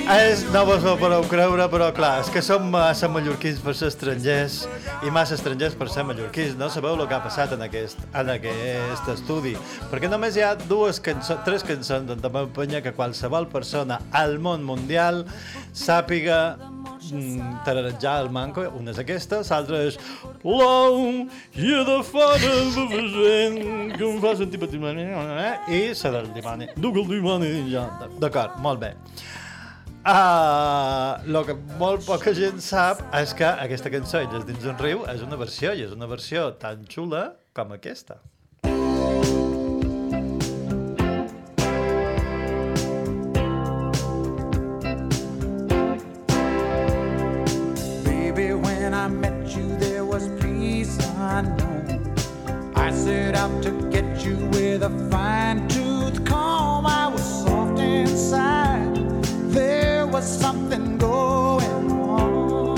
És, 0.06 0.44
no 0.54 0.62
vos 0.68 0.84
ho 0.86 0.92
podeu 1.02 1.24
creure, 1.26 1.64
però 1.66 1.88
clar, 1.98 2.20
és 2.22 2.28
que 2.30 2.42
som 2.46 2.68
massa 2.70 3.08
mallorquins 3.10 3.58
per 3.64 3.72
ser 3.74 3.88
estrangers 3.90 4.60
i 5.02 5.10
massa 5.10 5.34
estrangers 5.34 5.74
per 5.80 5.88
ser 5.90 6.04
mallorquins. 6.06 6.54
No 6.60 6.68
sabeu 6.70 6.94
el 6.94 7.08
que 7.10 7.16
ha 7.18 7.24
passat 7.24 7.56
en 7.56 7.64
aquest, 7.66 8.04
en 8.14 8.28
aquest 8.36 9.08
estudi. 9.16 9.56
Perquè 9.90 10.12
només 10.12 10.38
hi 10.38 10.44
ha 10.46 10.52
dues 10.60 11.00
cançons, 11.02 11.42
tres 11.48 11.66
cançons 11.66 12.06
d'en 12.06 12.22
Tomeu 12.22 12.52
Penya 12.54 12.84
que 12.86 12.94
qualsevol 12.94 13.48
persona 13.50 13.98
al 14.14 14.38
món 14.38 14.62
mundial 14.68 15.24
sàpiga 15.74 16.60
mm, 16.62 17.64
tararejar 17.66 18.20
el 18.28 18.30
manco. 18.30 18.68
Una 18.78 18.94
és 18.94 19.02
aquesta, 19.02 19.40
l'altra 19.50 19.80
és 19.88 19.98
Long 20.46 21.32
i 21.58 21.80
de 21.88 21.96
fora 22.06 22.52
gent 22.76 23.58
que 23.96 24.06
em 24.06 24.22
fa 24.22 24.36
sentir 24.38 24.62
petit 24.62 24.78
i 24.78 24.84
la 24.84 26.14
del 26.20 26.30
dimoni. 26.38 26.70
Duc 26.78 27.02
el 27.02 27.10
dimoni 27.16 27.56
ja. 27.74 27.88
D'acord, 28.22 28.62
molt 28.62 28.86
bé. 28.86 28.94
Uh, 30.06 31.18
lo 31.26 31.42
que 31.44 31.56
molt 31.80 32.04
poca 32.06 32.30
gent 32.38 32.60
sap 32.62 33.00
és 33.18 33.32
que 33.34 33.48
aquesta 33.50 33.90
cançó, 33.90 34.20
Illes 34.22 34.44
dins 34.46 34.62
d'un 34.62 34.78
riu, 34.78 35.00
és 35.10 35.24
una 35.26 35.40
versió, 35.42 35.72
i 35.74 35.82
és 35.82 35.96
una 35.96 36.06
versió 36.06 36.52
tan 36.62 36.84
xula 36.86 37.24
com 37.58 37.74
aquesta. 37.74 38.20
Baby, 48.06 48.54
when 48.54 48.94
I 48.94 49.08
met 49.08 49.58
you 49.58 49.76
there 49.80 50.06
was 50.06 50.30
peace 50.40 51.00
unknown. 51.18 52.14
I 52.76 52.92
set 52.92 53.34
out 53.34 53.64
to 53.64 53.72
get 53.90 54.24
you 54.24 54.38
with 54.54 54.84
a 54.84 54.94
fine 55.10 55.68
tooth 55.68 56.24
comb. 56.26 56.86
I 56.86 57.08
was 57.08 57.26
soft 57.44 57.80
inside. 57.80 58.75
Was 60.16 60.40
something 60.40 60.98
going 60.98 61.92
on. 61.92 62.78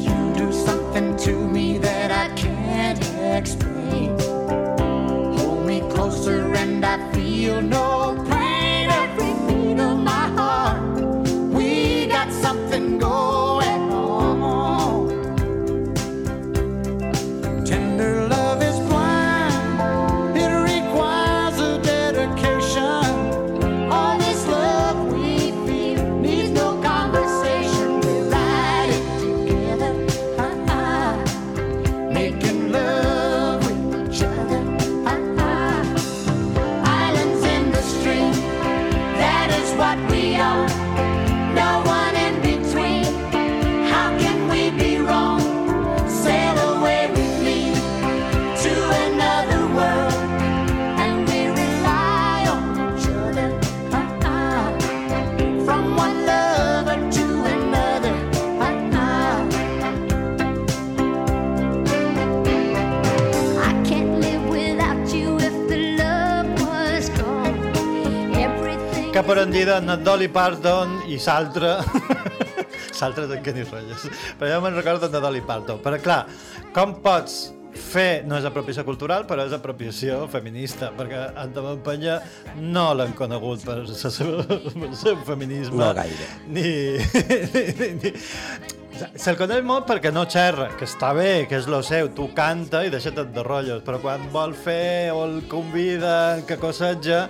You 0.00 0.34
do 0.36 0.52
something 0.52 1.16
to 1.16 1.32
me 1.48 1.78
that 1.78 2.12
I 2.12 2.32
can't 2.36 3.00
explain. 3.36 4.16
Hold 5.36 5.66
me 5.66 5.80
closer 5.90 6.54
and 6.54 6.86
I 6.86 7.12
feel 7.12 7.60
no 7.60 7.93
Endida 69.64 69.78
en 69.80 70.04
Dolly 70.04 70.26
Parton 70.28 70.98
i 71.08 71.16
l'altre... 71.24 71.78
L'altre 73.00 73.24
de 73.30 73.38
Kenny 73.40 73.62
Rogers. 73.64 74.02
Però 74.36 74.50
jo 74.50 74.58
me'n 74.60 74.76
recordo 74.76 75.08
de 75.08 75.22
Dolly 75.24 75.40
Parton. 75.40 75.78
Però 75.80 75.96
clar, 76.04 76.18
com 76.76 76.92
pots 77.00 77.38
fer, 77.72 78.26
no 78.28 78.36
és 78.36 78.44
apropiació 78.44 78.84
cultural, 78.84 79.24
però 79.24 79.46
és 79.48 79.56
apropiació 79.56 80.26
feminista, 80.28 80.92
perquè 80.92 81.30
Anta 81.40 81.64
Mampanya 81.64 82.20
no 82.60 82.90
l'han 82.92 83.16
conegut 83.16 83.64
per 83.64 83.80
el 83.86 83.88
seu, 83.96 84.36
per 84.76 84.90
el 84.90 84.96
seu 85.00 85.16
feminisme. 85.24 85.80
No 85.80 85.94
gaire. 85.96 86.28
Ni, 86.44 86.68
ni, 87.56 87.66
ni, 87.80 87.92
ni. 88.04 88.16
Se'l 88.94 89.34
coneix 89.34 89.64
molt 89.66 89.88
perquè 89.88 90.12
no 90.14 90.22
xerra, 90.30 90.68
que 90.78 90.86
està 90.86 91.08
bé, 91.16 91.48
que 91.50 91.56
és 91.58 91.64
lo 91.66 91.80
seu, 91.82 92.12
tu 92.14 92.28
canta 92.36 92.84
i 92.86 92.92
deixa't 92.92 93.16
de 93.34 93.42
rotllos, 93.42 93.82
però 93.82 93.98
quan 93.98 94.28
vol 94.30 94.54
fer 94.54 95.10
o 95.10 95.24
el 95.24 95.40
convida, 95.50 96.44
que 96.46 96.60
cosseja, 96.62 97.24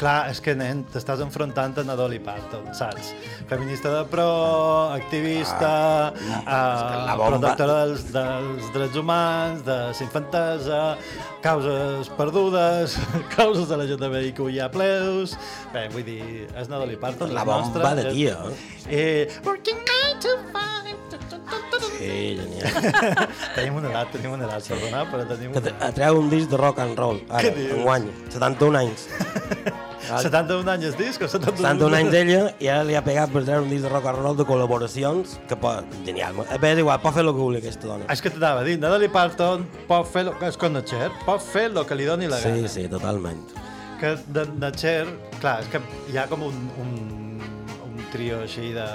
clar, 0.00 0.30
és 0.32 0.38
que 0.40 0.54
nen, 0.56 0.80
t'estàs 0.88 1.20
enfrontant 1.20 1.76
a 1.84 1.96
Dolly 1.98 2.18
Parton, 2.24 2.70
saps? 2.76 3.10
Feminista 3.50 3.90
de 3.92 4.04
pro, 4.08 4.26
activista, 4.96 6.12
Ah, 6.46 7.04
la 7.06 7.16
bomba- 7.18 7.28
protectora 7.36 7.76
dels, 7.84 8.06
dels 8.14 8.70
drets 8.74 8.96
humans, 8.96 9.62
de 9.66 9.76
la 9.90 10.00
infantesa, 10.06 10.80
causes 11.44 12.08
perdudes, 12.16 12.96
causes 13.36 13.68
de 13.68 13.76
la 13.76 13.84
LGTBIQIA+, 13.84 14.68
bé, 14.72 15.84
vull 15.92 16.04
dir, 16.08 16.48
és 16.56 16.66
una 16.72 16.78
Dolly 16.80 16.96
Parton, 16.96 17.34
La 17.36 17.44
nostra, 17.44 17.82
bomba 17.82 17.94
de 18.00 18.08
és- 18.08 18.14
tia, 18.16 18.38
Eh, 18.90 19.28
working 19.44 19.76
nine 19.76 20.18
to 20.20 20.36
five. 20.50 20.68
Sí, 22.00 22.38
genial. 22.40 23.28
tenim 23.54 23.74
una 23.76 23.90
edat, 23.90 24.08
tenim 24.14 24.32
una 24.32 24.46
edat, 24.46 24.64
perdona, 24.70 25.02
però 25.10 25.26
tenim 25.28 25.52
una 25.52 25.90
treu 25.92 26.18
un 26.20 26.30
disc 26.32 26.48
de 26.50 26.56
rock 26.56 26.78
and 26.80 26.96
roll, 26.98 27.20
ara, 27.28 27.52
enguany, 27.76 28.08
71 28.32 28.78
anys. 28.80 29.04
71 30.18 30.68
anys 30.72 30.84
el 30.90 30.96
disc 30.98 31.22
o 31.22 31.28
71? 31.28 31.62
71 31.62 31.96
anys 32.00 32.10
d'ella 32.14 32.40
i 32.58 32.68
ara 32.72 32.82
li 32.88 32.96
ha 32.98 33.02
pegat 33.06 33.30
per 33.32 33.44
treure 33.46 33.62
un 33.62 33.70
disc 33.70 33.84
de 33.86 33.92
rock 33.92 34.06
and 34.10 34.18
roll 34.24 34.36
de 34.36 34.44
col·laboracions 34.48 35.36
que 35.48 35.56
pot... 35.56 35.84
Genial. 36.06 36.34
A 36.48 36.58
veure, 36.58 36.72
és 36.74 36.82
igual, 36.84 37.00
pot 37.04 37.14
fer 37.14 37.22
el 37.26 37.30
que 37.32 37.38
vulgui 37.40 37.62
aquesta 37.62 37.86
dona. 37.86 38.08
És 38.12 38.20
que 38.24 38.30
t'anava 38.34 38.60
a 38.64 38.64
dir, 38.66 38.78
Natalie 38.82 39.08
Parton 39.12 39.64
pot 39.88 40.06
fer, 40.10 40.24
lo, 40.26 40.34
és 40.46 40.56
com 40.60 40.72
Nacher, 40.74 41.10
pot 41.26 41.40
fer 41.44 41.68
el 41.70 41.82
que 41.86 41.94
li 41.98 42.04
doni 42.10 42.26
la 42.30 42.38
Sí, 42.42 42.48
gana. 42.56 42.68
sí, 42.68 42.88
totalment. 42.88 43.40
Que 44.00 44.16
de 44.32 44.46
Nacher, 44.58 45.06
clar, 45.40 45.60
és 45.62 45.68
que 45.72 45.80
hi 46.12 46.16
ha 46.18 46.26
com 46.30 46.42
un, 46.48 46.56
un 46.80 47.19
trio 48.12 48.40
així 48.44 48.70
de, 48.76 48.86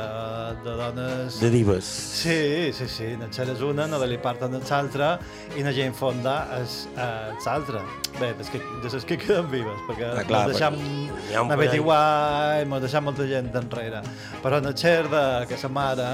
de 0.65 0.75
dones... 0.79 1.39
De 1.41 1.49
divas. 1.53 1.87
Sí, 2.21 2.71
sí, 2.75 2.87
sí, 2.91 3.11
Nacher 3.19 3.47
és 3.53 3.61
una, 3.65 3.87
Natalie 3.91 4.19
Parton 4.21 4.55
és 4.59 4.71
l'altra 4.73 5.15
i 5.57 5.63
na 5.65 5.73
Jane 5.75 5.95
Fonda 5.95 6.35
és 6.59 6.81
eh, 6.95 7.35
l'altra. 7.45 7.83
Bé, 8.19 8.31
és 8.39 8.49
que, 8.53 8.61
de 8.83 8.91
les 8.93 9.07
que 9.07 9.17
queden 9.19 9.47
vives, 9.51 9.79
perquè 9.89 10.11
Ah, 10.15 10.23
clar, 10.27 10.45
deixam 10.51 10.75
perquè 10.79 11.43
una 11.43 11.57
Betty. 11.59 11.81
White, 11.83 12.67
mos 12.71 12.83
deixam 12.85 13.07
molta 13.09 13.27
gent 13.27 13.49
enrere. 13.59 14.03
Però 14.43 14.61
de, 14.63 15.23
que 15.49 15.57
sa 15.59 15.67
mare, 15.71 16.09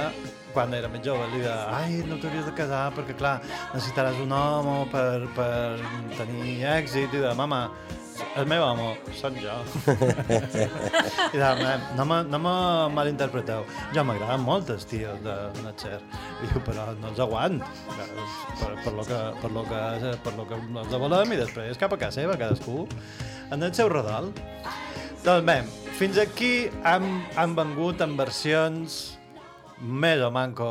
quan 0.53 0.73
era 0.73 0.89
més 0.91 1.03
jove, 1.05 1.27
li 1.31 1.41
deia 1.43 1.69
ai, 1.77 2.01
no 2.07 2.17
t'hauries 2.19 2.45
de 2.47 2.53
casar 2.57 2.89
perquè, 2.95 3.15
clar, 3.17 3.37
necessitaràs 3.73 4.19
un 4.23 4.33
home 4.35 4.85
per, 4.91 5.27
per 5.37 5.79
tenir 6.17 6.59
èxit. 6.77 7.13
I 7.13 7.23
de, 7.23 7.33
mama, 7.37 7.67
el 8.39 8.47
meu 8.49 8.63
home 8.63 8.87
soc 9.17 9.37
jo. 9.41 9.55
I 11.33 11.37
de, 11.37 11.49
"Mem, 11.61 11.85
no 11.97 12.05
me, 12.05 12.19
no 12.29 12.39
me 12.39 12.53
malinterpreteu. 12.95 13.65
Jo 13.95 14.03
m'agraden 14.07 14.43
molt 14.45 14.69
els 14.73 14.85
tios 14.89 15.19
de 15.25 15.35
Natcher. 15.65 15.99
I 16.43 16.51
diu, 16.51 16.63
però 16.65 16.87
no 16.99 17.11
els 17.11 17.21
aguant. 17.23 17.59
Per, 18.59 18.71
per, 18.83 18.93
lo 18.93 19.05
que, 19.07 19.21
per, 19.41 19.51
lo 19.51 19.63
que, 19.69 20.15
per 20.25 20.35
lo 20.37 20.47
que 20.49 20.59
els 20.83 20.97
volem 21.05 21.35
i 21.35 21.41
després 21.41 21.79
cap 21.81 21.93
a 21.93 21.99
casa 22.01 22.21
seva, 22.21 22.37
cadascú 22.39 22.85
en 23.51 23.63
el 23.63 23.73
seu 23.75 23.89
rodal. 23.91 24.31
Doncs 25.21 25.45
bé, 25.45 25.59
fins 25.99 26.17
aquí 26.17 26.53
hem, 26.87 27.09
hem 27.37 27.51
vengut 27.57 28.01
en 28.01 28.15
versions 28.17 29.01
més 29.81 30.21
o 30.21 30.29
manco 30.33 30.69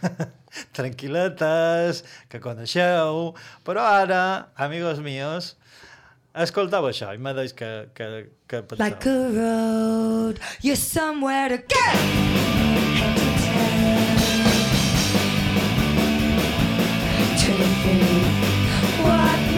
tranquil·letes, 0.76 2.02
que 2.28 2.40
coneixeu, 2.42 3.32
però 3.64 3.84
ara, 4.02 4.22
amigos 4.56 5.00
míos, 5.04 5.54
escolteu 6.34 6.86
això 6.90 7.12
i 7.14 7.18
me 7.18 7.32
deis 7.34 7.52
que, 7.56 7.70
que, 7.94 8.08
que 8.48 8.62
penseu. 8.62 8.84
Like 8.84 9.06
a 9.06 9.28
road, 9.36 10.40
you're 10.62 10.76
somewhere 10.76 11.48
to 11.48 11.58
go. 11.58 11.86
Walk 19.02 19.49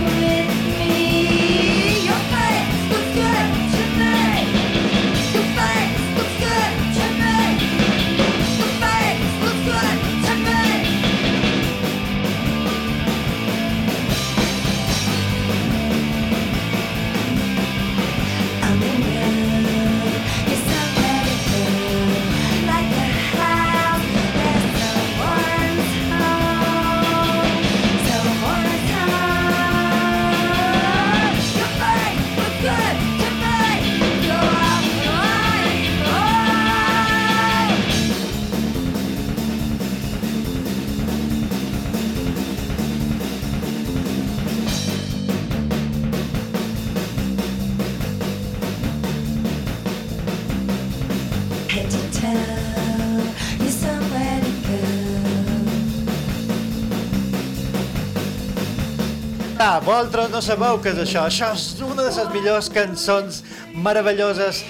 vosaltres 60.02 60.32
no 60.34 60.40
sabeu 60.42 60.78
què 60.82 60.90
és 60.90 60.98
això. 60.98 61.20
Això 61.28 61.52
és 61.54 61.66
una 61.86 62.02
de 62.02 62.10
les 62.10 62.30
millors 62.34 62.68
cançons 62.74 63.42
meravelloses 63.84 64.64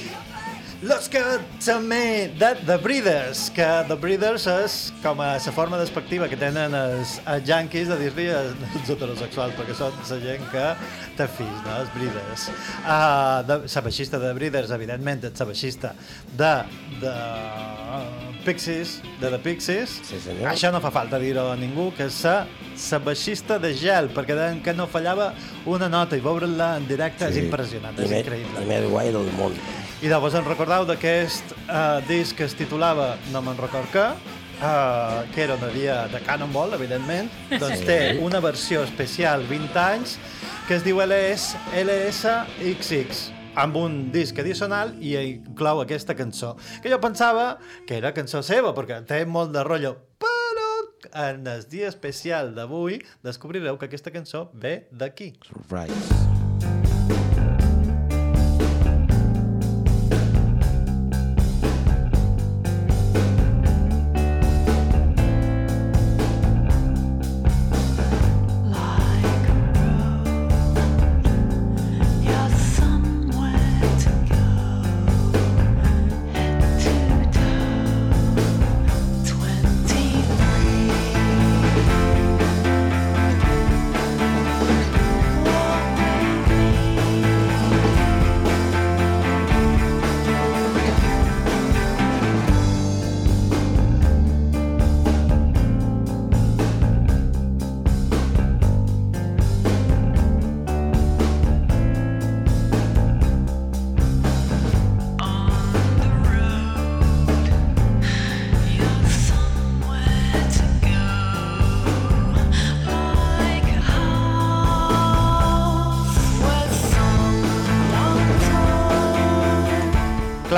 Los 0.82 1.08
to 1.08 1.76
Me 1.80 2.28
de 2.36 2.50
The 2.66 2.76
Breeders, 2.76 3.48
que 3.54 3.68
The 3.88 3.96
Breeders 3.96 4.46
és 4.50 4.74
com 5.00 5.22
a 5.22 5.36
la 5.38 5.54
forma 5.54 5.78
despectiva 5.78 6.28
que 6.28 6.36
tenen 6.36 6.74
els, 6.74 7.14
els 7.24 7.48
yankees 7.48 7.88
de 7.88 7.96
dir-li 8.00 8.26
als 8.34 8.90
heterosexuals, 8.90 9.54
perquè 9.56 9.78
són 9.78 9.94
la 10.10 10.18
gent 10.26 10.44
que 10.52 10.66
té 11.16 11.30
fills, 11.38 11.64
no? 11.64 11.78
Els 11.78 11.94
Breeders. 11.94 12.50
Uh, 12.82 13.40
de, 13.46 13.60
la 13.62 13.86
baixista 13.88 14.18
de 14.18 14.26
The 14.26 14.36
Breeders, 14.36 14.74
evidentment, 14.74 15.24
és 15.30 15.40
la 15.40 15.48
baixista 15.54 15.94
de, 16.36 16.54
de 17.00 17.16
Pixies, 18.44 18.98
de 19.20 19.30
The 19.30 19.38
Pixies. 19.42 19.94
Sí, 20.04 20.18
senyor. 20.20 20.50
Això 20.52 20.70
no 20.74 20.80
fa 20.84 20.90
falta 20.94 21.18
dir-ho 21.22 21.48
a 21.52 21.56
ningú, 21.56 21.90
que 21.96 22.04
és 22.10 22.18
la, 22.26 22.46
la 22.90 22.98
baixista 23.06 23.58
de 23.62 23.70
gel, 23.78 24.10
perquè 24.14 24.34
deien 24.38 24.60
que 24.64 24.74
no 24.76 24.86
fallava 24.90 25.32
una 25.66 25.88
nota 25.88 26.16
i 26.18 26.20
veure-la 26.24 26.74
en 26.80 26.86
directe 26.90 27.28
és 27.30 27.38
impressionant, 27.40 27.96
I 27.98 28.04
és 28.04 28.10
més- 28.10 28.26
increïble. 28.26 28.62
I 28.62 28.68
més 28.68 28.88
guai 28.90 29.12
del 29.14 29.30
món. 29.38 29.54
I 30.02 30.10
llavors 30.10 30.34
en 30.34 30.44
recordeu 30.44 30.84
d'aquest 30.88 31.52
uh, 31.68 32.00
disc 32.08 32.34
que 32.36 32.44
es 32.48 32.54
titulava 32.58 33.12
No 33.30 33.38
me'n 33.46 33.56
record 33.60 33.86
què, 33.94 34.06
uh, 34.10 35.22
que 35.34 35.44
era 35.44 35.54
una 35.54 35.68
dia 35.70 36.00
de 36.10 36.18
Cannonball, 36.26 36.74
evidentment, 36.74 37.30
doncs 37.52 37.78
Sí. 37.78 37.86
té 37.86 38.00
una 38.20 38.40
versió 38.42 38.82
especial 38.82 39.46
20 39.48 39.78
anys 39.78 40.18
que 40.66 40.74
es 40.80 40.82
diu 40.84 40.98
LS, 41.02 41.54
LSXX 41.84 43.30
amb 43.54 43.76
un 43.76 43.98
disc 44.12 44.38
addicional 44.40 44.94
i 45.00 45.14
inclou 45.16 45.82
aquesta 45.82 46.16
cançó, 46.16 46.54
que 46.82 46.92
jo 46.92 47.00
pensava 47.02 47.58
que 47.86 47.98
era 47.98 48.14
cançó 48.16 48.42
seva, 48.46 48.72
perquè 48.76 49.02
té 49.08 49.24
molt 49.26 49.52
de 49.56 49.64
rotllo, 49.66 49.96
però 50.22 50.70
en 51.26 51.46
el 51.46 51.66
dia 51.68 51.90
especial 51.92 52.54
d'avui 52.56 53.02
descobrireu 53.24 53.78
que 53.78 53.90
aquesta 53.90 54.14
cançó 54.14 54.48
ve 54.54 54.86
d'aquí. 54.90 55.34
Surprise. 55.44 56.51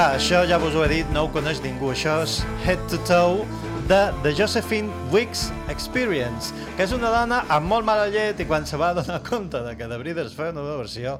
Clar, 0.04 0.18
això 0.18 0.42
ja 0.44 0.58
vos 0.60 0.74
ho 0.76 0.82
he 0.84 0.88
dit, 0.90 1.12
no 1.16 1.22
ho 1.24 1.28
coneix 1.32 1.62
ningú. 1.64 1.86
Això 1.94 2.18
és 2.20 2.34
Head 2.60 2.82
to 2.92 2.98
Toe 3.08 3.46
de 3.88 4.00
The 4.20 4.34
Josephine 4.36 4.92
Wicks 5.08 5.46
Experience, 5.72 6.52
que 6.76 6.84
és 6.84 6.92
una 6.92 7.08
dona 7.08 7.38
amb 7.48 7.70
molt 7.70 7.88
mala 7.88 8.10
llet 8.12 8.42
i 8.42 8.44
quan 8.44 8.68
se 8.68 8.76
va 8.76 8.90
donar 8.98 9.22
compte 9.24 9.62
de 9.64 9.72
que 9.78 9.88
The 9.88 9.96
Breeders 10.02 10.34
feia 10.36 10.52
una 10.52 10.60
nova 10.60 10.82
versió, 10.82 11.14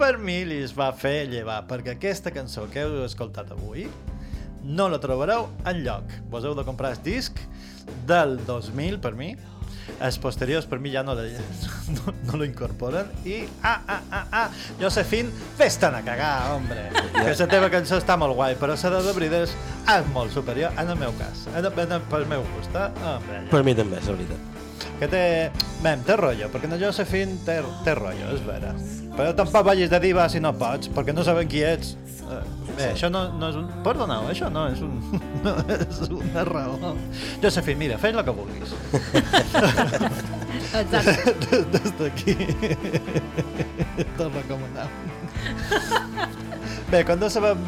per 0.00 0.14
mi 0.16 0.38
li 0.48 0.62
es 0.64 0.72
va 0.72 0.88
fer 0.96 1.26
llevar, 1.28 1.58
perquè 1.68 1.98
aquesta 1.98 2.32
cançó 2.32 2.64
que 2.72 2.86
heu 2.86 3.02
escoltat 3.04 3.52
avui 3.52 3.84
no 4.64 4.88
la 4.88 5.02
trobareu 5.04 5.50
en 5.68 5.84
lloc. 5.84 6.16
Vos 6.32 6.48
heu 6.48 6.56
de 6.56 6.64
comprar 6.64 6.94
el 6.96 7.04
disc 7.04 7.44
del 8.08 8.38
2000 8.48 9.02
per 9.04 9.12
mi, 9.20 9.34
els 10.00 10.18
posteriors 10.22 10.66
per 10.70 10.80
mi 10.82 10.92
ja 10.92 11.04
no, 11.06 11.14
la, 11.16 11.26
no, 11.96 12.14
no 12.26 12.40
lo 12.40 12.48
incorporen. 12.48 13.10
I 13.28 13.42
ah, 13.62 13.78
ah, 13.86 14.00
ah, 14.10 14.24
ah, 14.42 14.46
Josefine, 14.80 15.32
fes-te'n 15.58 16.00
a 16.00 16.02
cagar, 16.06 16.34
hombre. 16.54 16.88
Que 17.14 17.30
la 17.30 17.48
teva 17.50 17.70
cançó 17.72 18.00
està 18.00 18.18
molt 18.20 18.36
guai 18.36 18.56
però 18.60 18.74
la 18.74 18.90
de 18.96 19.02
The 19.06 19.14
Breeders 19.16 19.54
és 19.92 20.10
molt 20.14 20.32
superior 20.32 20.72
en 20.80 20.90
el 20.90 20.98
meu 20.98 21.12
cas, 21.18 21.46
en, 21.52 21.66
en, 21.68 21.92
en, 21.98 22.04
pel 22.10 22.26
meu 22.30 22.44
gust 22.54 22.74
eh? 22.78 22.88
hombre, 23.04 23.40
Per 23.50 23.62
mi 23.66 23.74
també, 23.76 24.00
és 24.00 24.08
veritat. 24.08 24.50
que 24.98 25.08
té, 25.10 25.22
mem, 25.84 26.02
té 26.06 26.16
rotllo 26.16 26.48
perquè 26.52 26.70
en 26.70 26.78
Josefine 26.80 27.38
té, 27.46 27.58
té 27.84 27.96
rotllo, 27.98 28.32
és 28.34 28.44
vera. 28.46 28.72
Però 29.14 29.34
tampoc 29.36 29.66
vagis 29.68 29.92
de 29.92 30.00
diva 30.02 30.26
si 30.32 30.40
no 30.42 30.54
pots 30.58 30.90
perquè 30.94 31.14
no 31.14 31.26
saben 31.26 31.50
qui 31.50 31.62
ets. 31.66 31.94
Eh, 32.24 32.42
Bé, 32.74 32.90
això 32.90 33.10
no, 33.12 33.26
no 33.38 33.50
és 33.52 33.58
un... 33.60 33.68
Perdoneu, 33.84 34.28
això 34.30 34.48
no 34.52 34.66
és, 34.72 34.80
un, 34.82 34.98
no 35.44 35.54
és 35.76 36.00
una 36.08 36.44
raó. 36.48 36.94
Josefine, 37.42 37.78
mira, 37.80 37.98
fes 38.02 38.14
el 38.14 38.24
que 38.26 38.34
vulguis. 38.34 38.74
Exacte. 40.74 41.60
Des 41.74 41.90
d'aquí 41.98 42.34
te'l 44.18 44.30
recomanem. 44.34 44.88
Bé, 46.90 47.02
quan 47.06 47.18
no 47.20 47.30
sabem... 47.30 47.58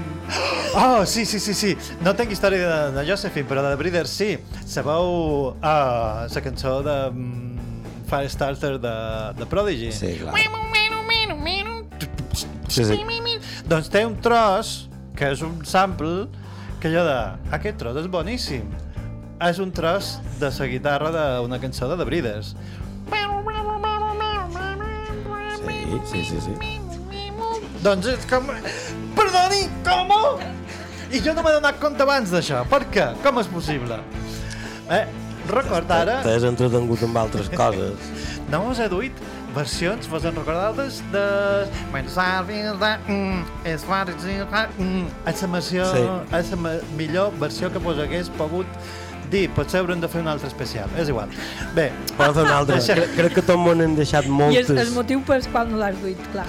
Oh, 0.76 1.06
sí, 1.06 1.24
sí, 1.26 1.40
sí, 1.40 1.54
sí. 1.54 1.72
No 2.04 2.14
tinc 2.18 2.32
història 2.34 2.66
de, 2.66 2.80
de 2.98 3.06
Josephine, 3.08 3.46
però 3.48 3.62
de 3.64 3.72
The 3.74 3.80
Breeders 3.80 4.12
sí. 4.12 4.36
Sabeu 4.66 5.54
uh, 5.54 6.26
la 6.26 6.42
cançó 6.44 6.80
de 6.86 6.96
um, 7.10 7.56
Firestarter 8.10 8.76
de, 8.82 8.96
de 9.38 9.46
Prodigy? 9.50 9.92
Sí, 9.92 10.16
clar. 10.20 10.34
Sí, 12.68 12.84
sí. 12.84 12.98
Doncs 13.66 13.88
té 13.90 14.04
un 14.06 14.14
tros, 14.22 14.85
que 15.16 15.32
és 15.32 15.42
un 15.42 15.58
sample, 15.64 16.26
que 16.82 16.92
jo 16.92 17.02
de... 17.06 17.16
Aquest 17.56 17.80
tros 17.80 17.96
és 18.02 18.08
boníssim. 18.12 18.68
És 19.42 19.58
un 19.60 19.72
tros 19.74 20.16
de 20.40 20.50
la 20.52 20.66
guitarra 20.70 21.12
d'una 21.12 21.58
cançó 21.60 21.88
de 21.90 21.96
The 21.96 22.06
Breeders. 22.08 22.54
Sí, 26.06 26.22
sí, 26.24 26.24
sí, 26.24 26.40
sí. 26.44 26.76
Doncs 27.82 28.08
és 28.12 28.24
com... 28.28 28.48
Perdoni, 29.16 29.62
com? 29.86 30.12
I 31.14 31.20
jo 31.22 31.32
no 31.36 31.44
m'he 31.44 31.54
donat 31.54 31.78
compte 31.80 32.02
abans 32.04 32.32
d'això. 32.34 32.64
Per 32.70 32.82
què? 32.92 33.06
Com 33.24 33.40
és 33.40 33.48
possible? 33.50 33.98
Eh, 34.92 35.04
record 35.50 35.90
ara... 35.94 36.20
T'has 36.26 36.46
entretengut 36.48 37.04
amb 37.06 37.20
altres 37.22 37.48
coses. 37.54 38.10
No 38.52 38.64
us 38.70 38.82
he 38.82 38.88
duit 38.92 39.24
versions, 39.56 40.06
vos 40.12 40.24
en 40.28 40.36
recordades 40.36 41.00
de... 41.12 41.24
When 41.94 42.08
Salvin 42.12 42.68
de... 42.78 42.92
Mm, 43.08 43.40
és 43.72 43.84
fàcil... 43.88 44.44
Mm, 44.76 45.08
és 45.32 45.42
la 45.42 45.50
versió... 45.56 45.88
Sí. 45.94 46.04
És 46.38 46.52
la 46.52 46.76
millor 47.00 47.34
versió 47.40 47.72
que 47.72 47.80
vos 47.82 47.98
hagués 48.04 48.28
pogut 48.36 48.68
dir. 49.32 49.46
Potser 49.56 49.80
haurem 49.82 50.02
de 50.02 50.10
fer 50.12 50.20
un 50.22 50.28
altre 50.30 50.50
especial. 50.50 50.92
És 51.00 51.08
igual. 51.12 51.32
Bé. 51.74 51.88
Podem 52.18 52.36
fer 52.36 52.44
una 52.44 52.58
altra. 52.60 52.76
Deixa- 52.78 52.98
Crec, 52.98 53.14
crec 53.16 53.36
que 53.38 53.44
tot 53.48 53.60
món 53.60 53.82
hem 53.82 53.96
deixat 53.98 54.28
I 54.28 54.30
és 54.30 54.36
moltes... 54.38 54.82
el 54.84 54.92
motiu 54.94 55.22
pel 55.26 55.46
qual 55.52 55.72
no 55.72 55.80
l'has 55.80 55.96
duit, 56.02 56.20
clar. 56.34 56.46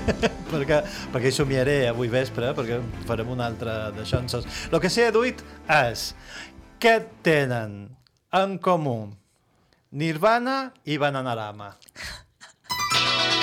perquè, 0.52 0.82
perquè 1.14 1.32
hi 1.32 1.34
somiaré 1.34 1.78
avui 1.90 2.12
vespre, 2.12 2.52
perquè 2.58 2.80
farem 3.08 3.32
un 3.34 3.42
altre 3.44 3.78
de 3.96 4.06
xonsos. 4.08 4.46
El 4.70 4.78
que 4.84 4.92
sí 4.92 5.02
he 5.06 5.10
duit 5.14 5.42
és 5.66 6.10
què 6.80 7.00
tenen 7.26 7.80
en 8.36 8.58
comú 8.62 8.98
Nirvana 9.90 10.70
i 10.86 11.00
Bananarama. 11.02 11.72
Thank 12.92 13.34
you. 13.34 13.39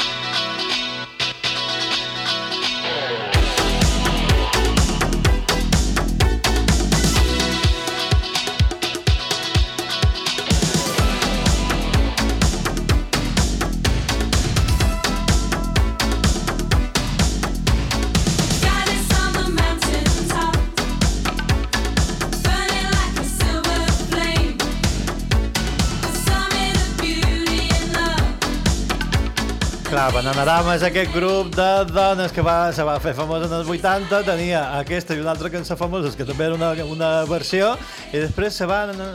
Clar, 29.97 30.11
Bananarama 30.13 30.75
és 30.77 30.83
aquest 30.85 31.09
grup 31.09 31.47
de 31.55 31.65
dones 31.89 32.29
que 32.29 32.43
va, 32.45 32.67
se 32.69 32.83
va 32.85 32.99
fer 33.01 33.15
famós 33.17 33.47
en 33.47 33.53
els 33.57 33.69
80, 33.73 34.19
tenia 34.27 34.59
aquesta 34.77 35.15
i 35.17 35.23
una 35.23 35.31
altra 35.31 35.49
cançó 35.49 35.73
famoses 35.73 36.13
que 36.13 36.27
també 36.27 36.45
era 36.45 36.53
una, 36.53 36.69
una 36.85 37.07
versió, 37.25 37.71
i 38.11 38.21
després 38.21 38.59
se 38.61 38.67
van 38.69 38.93
a, 38.93 39.07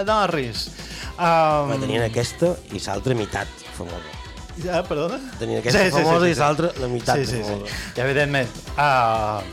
a 0.00 0.04
Norris. 0.08 0.62
Um, 1.18 1.74
Però 1.74 1.76
tenien 1.82 2.06
aquesta 2.06 2.54
i 2.72 2.80
l'altra 2.86 3.18
meitat 3.18 3.68
famosa. 3.76 4.16
Ja, 4.64 4.80
perdona? 4.88 5.20
Tenien 5.36 5.60
aquesta 5.60 5.84
famosa 5.92 6.32
i 6.32 6.40
l'altra 6.40 6.72
la 6.80 6.88
meitat 6.94 7.20
sí, 7.20 7.28
sí, 7.34 7.44
famosa. 7.44 7.68
Sí. 7.68 8.00
I 8.00 8.04
evidentment, 8.06 8.58
uh, 8.78 9.44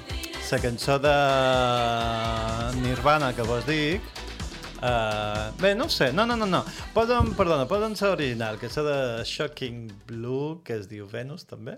la 0.54 0.64
cançó 0.70 1.02
de 1.04 1.18
Nirvana 2.80 3.36
que 3.36 3.44
vos 3.44 3.68
dic, 3.68 4.21
uh, 4.82 5.52
bé, 5.62 5.74
no 5.78 5.86
ho 5.86 5.94
sé, 5.94 6.12
no, 6.14 6.26
no, 6.26 6.36
no, 6.36 6.50
no. 6.50 6.64
Poden, 6.96 7.34
perdona, 7.38 7.68
poden 7.70 7.96
ser 8.00 8.12
original, 8.16 8.60
que 8.60 8.70
és 8.70 8.76
de 8.76 8.98
Shocking 9.26 9.88
Blue, 10.10 10.60
que 10.66 10.78
es 10.82 10.90
diu 10.92 11.08
Venus, 11.10 11.48
també. 11.50 11.78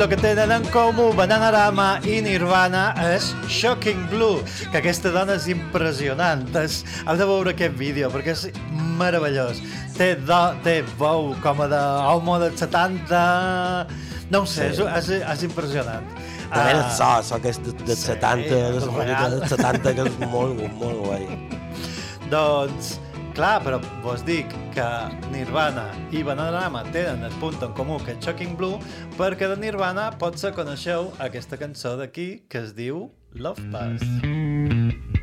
El 0.00 0.08
que 0.08 0.16
tenen 0.16 0.50
en 0.52 0.64
comú 0.72 1.10
Bananarama 1.12 1.98
i 2.08 2.20
Nirvana 2.24 2.94
és 3.12 3.34
Shocking 3.52 4.06
Blue, 4.08 4.38
que 4.72 4.78
aquesta 4.80 5.10
dona 5.12 5.34
és 5.36 5.44
impressionant. 5.52 6.46
És... 6.56 6.78
Heu 7.04 7.18
de 7.20 7.26
veure 7.28 7.52
aquest 7.52 7.76
vídeo, 7.76 8.08
perquè 8.12 8.32
és 8.32 8.46
meravellós. 9.00 9.60
Té, 9.98 10.14
do... 10.16 10.38
té 10.64 10.78
veu 11.00 11.34
com 11.44 11.60
a 11.66 11.68
d'home 11.68 12.38
dels 12.46 12.62
70... 12.64 13.20
No 14.30 14.44
ho 14.44 14.46
sé, 14.48 14.70
Sí. 14.72 14.84
és, 14.86 15.10
és, 15.10 15.24
és 15.34 15.42
impressionant. 15.48 16.06
També 16.50 16.72
el 16.76 16.80
Ah, 16.80 17.20
so, 17.22 17.36
so 17.36 17.38
sí, 17.42 17.52
70, 18.06 18.48
de 18.48 18.60
la 18.62 18.78
és 18.78 18.86
música 18.86 19.04
real. 19.10 19.36
dels 19.36 19.52
70, 19.52 19.94
que 19.98 20.06
és 20.08 20.18
molt, 20.32 20.64
molt 20.80 21.04
guai. 21.04 21.26
Doncs, 22.30 22.94
clar, 23.40 23.62
però 23.64 23.78
vos 24.04 24.20
dic 24.26 24.50
que 24.74 24.86
Nirvana 25.32 25.86
i 26.12 26.20
Bananarama 26.26 26.82
tenen 26.92 27.24
el 27.24 27.32
punt 27.40 27.56
en 27.64 27.72
comú 27.78 27.96
que 28.04 28.18
Shocking 28.20 28.52
Blue, 28.58 28.76
perquè 29.16 29.48
de 29.48 29.56
Nirvana 29.62 30.10
potser 30.20 30.52
coneixeu 30.52 31.08
aquesta 31.24 31.56
cançó 31.56 31.94
d'aquí 31.96 32.28
que 32.52 32.60
es 32.66 32.76
diu 32.76 33.06
Love 33.32 33.64
Buzz. 33.72 34.04
Would 34.20 35.19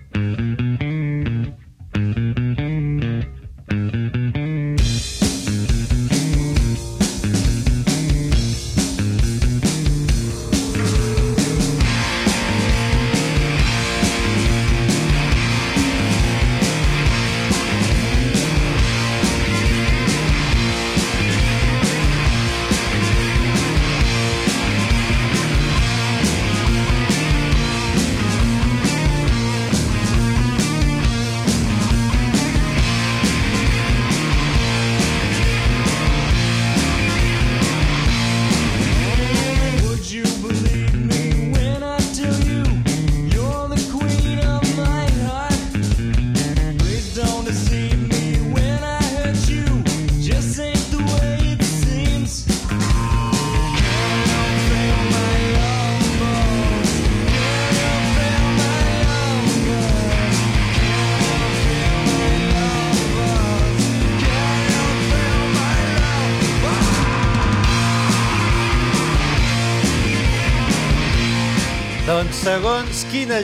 segons 72.47 73.01
quina 73.11 73.41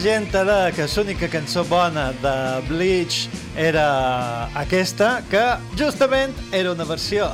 de 0.47 0.59
que 0.71 0.85
l'única 0.87 1.27
cançó 1.27 1.65
bona 1.67 2.05
de 2.21 2.35
Bleach 2.69 3.25
era 3.59 4.47
aquesta, 4.61 5.17
que 5.27 5.41
justament 5.75 6.31
era 6.55 6.71
una 6.71 6.85
versió. 6.87 7.27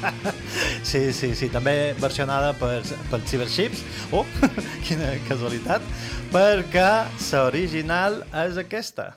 sí, 0.90 1.10
sí, 1.12 1.32
sí, 1.34 1.48
també 1.50 1.96
versionada 1.98 2.52
per, 2.60 2.84
per 3.10 3.20
Cyberships. 3.26 3.82
Oh, 4.14 4.22
quina 4.86 5.10
casualitat. 5.26 5.82
Perquè 6.30 6.90
l'original 7.32 8.22
és 8.46 8.62
aquesta. 8.62 9.10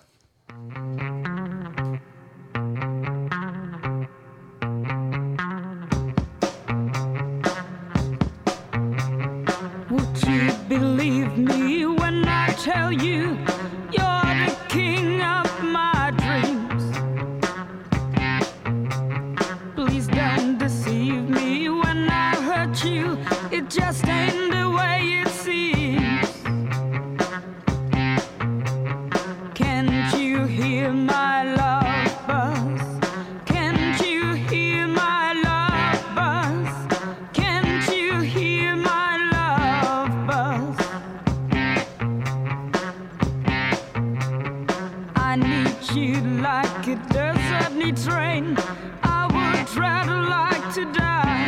I 49.03 49.27
will 49.33 49.65
travel 49.65 50.21
like 50.29 50.73
to 50.75 50.85
die 50.93 51.45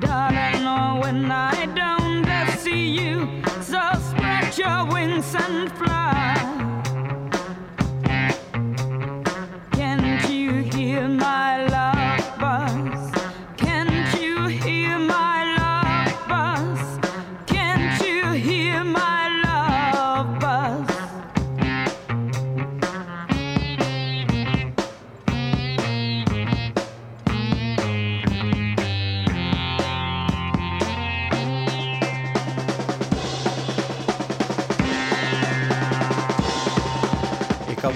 Dar 0.00 0.32
oh, 0.32 1.00
I 1.30 1.66
don't 1.74 2.58
see 2.58 2.88
you, 2.88 3.42
so 3.62 3.80
spread 4.08 4.58
your 4.58 4.84
wings 4.92 5.34
and 5.34 5.72
fly. 5.72 6.59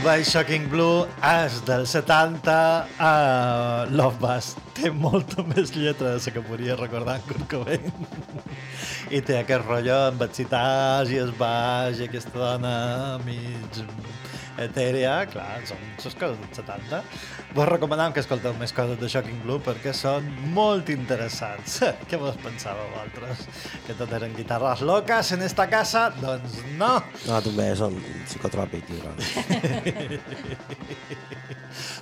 Veig, 0.04 0.26
Shocking 0.28 0.66
Blue 0.68 1.06
és 1.24 1.54
del 1.64 1.86
70 1.88 2.52
a 3.00 3.12
Love 3.88 4.18
Buzz. 4.20 4.50
Té 4.76 4.90
molta 4.92 5.40
més 5.54 5.72
lletra 5.72 6.10
de 6.12 6.18
la 6.20 6.32
que 6.34 6.42
podria 6.44 6.76
recordar 6.76 7.14
en 7.22 7.24
Kurt 7.24 7.46
Cobain. 7.48 7.88
I 9.08 9.22
té 9.24 9.38
aquest 9.38 9.64
rotllo 9.64 9.96
amb 10.10 10.26
els 10.26 10.36
citats 10.36 11.14
i 11.14 11.22
els 11.22 11.32
baix 11.40 12.02
i 12.02 12.10
aquesta 12.10 12.36
dona 12.36 12.74
mig 13.24 13.80
Etherea, 14.60 15.24
clar, 15.32 15.60
són 15.66 15.80
les 15.98 16.14
coses 16.14 16.38
dels 16.38 16.58
70. 16.60 17.00
Vos 17.56 17.68
recomanam 17.68 18.12
que 18.14 18.22
escolteu 18.22 18.54
més 18.58 18.72
coses 18.74 18.98
de 19.00 19.08
Shocking 19.10 19.40
Blue 19.42 19.60
perquè 19.62 19.92
són 19.96 20.26
molt 20.54 20.90
interessants. 20.94 21.80
Què 22.10 22.18
vos 22.20 22.36
pensàveu 22.42 22.86
vosaltres? 22.92 23.44
Que 23.86 23.96
tot 23.98 24.12
eren 24.14 24.34
guitarres 24.36 24.82
locas 24.86 25.32
en 25.34 25.42
esta 25.46 25.66
casa? 25.70 26.06
Doncs 26.20 26.60
no! 26.78 26.92
No, 27.26 27.40
també 27.44 27.70
són 27.78 27.98
psicotròpics, 28.28 28.86
tio. 28.90 30.20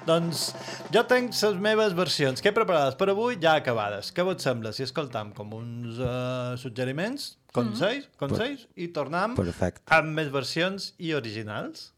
doncs 0.08 0.50
jo 0.92 1.02
tenc 1.08 1.32
les 1.32 1.60
meves 1.62 1.94
versions 1.96 2.42
que 2.42 2.50
he 2.50 2.56
preparades 2.56 2.98
per 3.00 3.08
avui 3.12 3.38
ja 3.40 3.56
acabades. 3.60 4.12
Què 4.12 4.24
vos 4.26 4.42
sembla 4.44 4.74
si 4.76 4.84
escoltam 4.84 5.32
com 5.36 5.54
uns 5.56 6.00
uh, 6.02 6.52
suggeriments, 6.60 7.36
consells, 7.56 8.08
consells 8.20 8.66
i 8.76 8.88
tornem 8.96 9.36
Perfecte. 9.38 9.84
amb 9.94 10.16
més 10.18 10.30
versions 10.32 10.92
i 11.00 11.12
originals? 11.16 11.91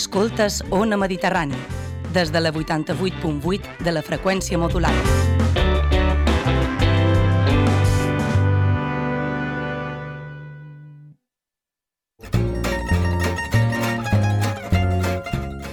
Escoltes 0.00 0.62
Ona 0.70 0.96
Mediterrani, 0.96 1.58
des 2.14 2.32
de 2.32 2.40
la 2.40 2.52
88.8 2.52 3.82
de 3.84 3.92
la 3.92 4.02
freqüència 4.02 4.58
modulada. 4.58 5.20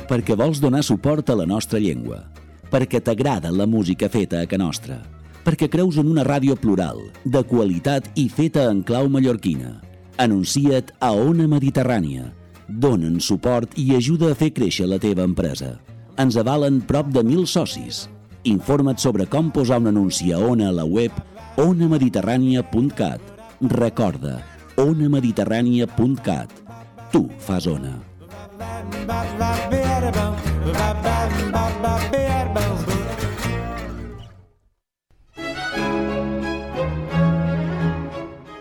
perquè 0.07 0.37
vols 0.39 0.61
donar 0.63 0.83
suport 0.87 1.29
a 1.29 1.35
la 1.35 1.45
nostra 1.45 1.79
llengua, 1.83 2.23
perquè 2.71 3.01
t'agrada 3.03 3.51
la 3.51 3.67
música 3.67 4.07
feta 4.09 4.39
a 4.41 4.47
ca 4.47 4.57
nostra, 4.57 5.01
perquè 5.47 5.69
creus 5.71 5.95
en 5.95 6.09
una 6.11 6.25
ràdio 6.27 6.57
plural, 6.59 6.99
de 7.23 7.39
qualitat 7.47 8.09
i 8.19 8.27
feta 8.27 8.65
en 8.67 8.81
clau 8.83 9.07
mallorquina. 9.07 9.77
Anuncia't 10.19 10.91
a 10.99 11.13
Ona 11.15 11.47
Mediterrània. 11.47 12.33
Donen 12.67 13.21
suport 13.23 13.77
i 13.79 13.93
ajuda 13.95 14.33
a 14.33 14.35
fer 14.35 14.51
créixer 14.51 14.89
la 14.91 14.99
teva 14.99 15.23
empresa. 15.23 15.77
Ens 16.19 16.35
avalen 16.35 16.81
prop 16.89 17.13
de 17.15 17.23
mil 17.23 17.45
socis. 17.47 18.09
Informa't 18.43 18.99
sobre 18.99 19.27
com 19.31 19.47
posar 19.53 19.79
un 19.79 19.87
anunci 19.93 20.33
a 20.35 20.41
Ona 20.43 20.67
a 20.67 20.75
la 20.75 20.83
web 20.83 21.15
onamediterrània.cat. 21.63 23.21
Recorda, 23.71 24.41
onamediterrània.cat. 24.83 26.51
Tu 27.13 27.23
fas 27.39 27.71
Ona. 27.71 27.95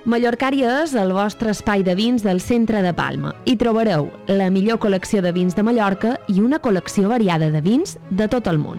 Mallorcària 0.07 0.85
és 0.85 0.93
el 0.95 1.11
vostre 1.11 1.51
espai 1.51 1.83
de 1.83 1.97
vins 1.99 2.23
del 2.23 2.39
centre 2.39 2.79
de 2.85 2.93
Palma. 2.95 3.33
Hi 3.43 3.57
trobareu 3.59 4.07
la 4.31 4.47
millor 4.55 4.79
col·lecció 4.85 5.19
de 5.25 5.33
vins 5.35 5.59
de 5.59 5.67
Mallorca 5.67 6.15
i 6.31 6.39
una 6.39 6.63
col·lecció 6.63 7.11
variada 7.11 7.51
de 7.51 7.65
vins 7.65 7.99
de 8.15 8.31
tot 8.31 8.47
el 8.47 8.63
món. 8.63 8.79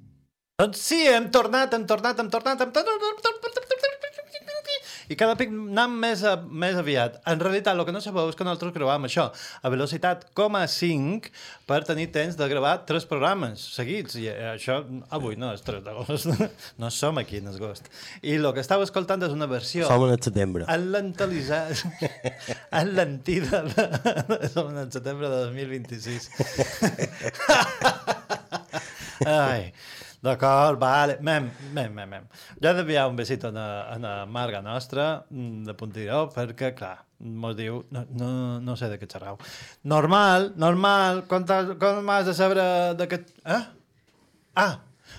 Doncs 0.61 0.77
sí, 0.77 1.01
hem 1.09 1.31
tornat, 1.33 1.73
hem 1.73 1.87
tornat, 1.89 2.19
hem 2.21 2.29
tornat, 2.29 2.61
hem 2.61 2.73
tornat, 2.75 2.91
i 5.11 5.15
cada 5.19 5.35
pic 5.35 5.49
anem 5.51 5.95
més, 5.99 6.21
a, 6.23 6.37
més 6.39 6.77
aviat. 6.79 7.17
En 7.27 7.41
realitat, 7.41 7.75
el 7.75 7.83
que 7.87 7.91
no 7.91 7.99
sabeu 8.03 8.29
és 8.31 8.37
que 8.39 8.45
nosaltres 8.47 8.71
gravàvem 8.75 9.09
això 9.09 9.25
a 9.33 9.71
velocitat 9.73 10.23
5 10.37 11.31
per 11.67 11.81
tenir 11.87 12.07
temps 12.15 12.37
de 12.39 12.47
gravar 12.47 12.85
tres 12.87 13.07
programes 13.09 13.59
seguits. 13.75 14.15
I 14.21 14.29
eh, 14.31 14.53
això 14.53 14.79
avui 15.11 15.35
no 15.41 15.51
és 15.51 15.65
3 15.67 15.83
d'agost. 15.83 16.31
No 16.81 16.89
som 16.93 17.19
aquí 17.19 17.41
en 17.41 17.49
agost. 17.51 17.89
I 18.23 18.37
el 18.37 18.47
que 18.55 18.63
estava 18.63 18.85
escoltant 18.87 19.21
és 19.27 19.35
una 19.35 19.49
versió... 19.51 19.87
Som 19.89 20.05
en 20.07 20.15
el 20.15 20.21
setembre. 20.23 20.65
Enlentida. 22.81 23.63
De... 23.67 23.83
Som 24.53 24.71
en 24.71 24.79
el 24.85 24.91
setembre 24.95 25.27
de 25.27 25.43
2026. 25.51 26.29
Ai, 29.27 29.73
d'acord, 30.21 30.79
vale. 30.79 31.17
Mem, 31.21 31.49
mem, 31.73 31.93
mem, 31.93 32.09
mem. 32.09 32.27
Jo 32.61 32.71
he 32.71 32.77
d'enviar 32.77 33.07
un 33.09 33.17
besit 33.17 33.45
a 33.45 33.51
a 33.51 33.97
la 33.99 34.13
Marga 34.25 34.61
nostra, 34.61 35.25
mm, 35.29 35.65
de 35.65 35.73
Puntiró, 35.73 36.29
perquè, 36.33 36.73
clar, 36.77 37.05
mos 37.19 37.55
diu, 37.55 37.83
no, 37.91 38.05
no, 38.17 38.31
no 38.61 38.75
sé 38.77 38.89
de 38.89 38.99
què 39.01 39.09
xerrau. 39.09 39.37
Normal, 39.83 40.53
normal, 40.55 41.25
com, 41.27 41.45
com 41.81 42.01
m'has 42.05 42.25
de 42.29 42.33
saber 42.37 42.57
d'aquest... 42.97 43.35
Eh? 43.45 43.61
Ah, 44.55 44.73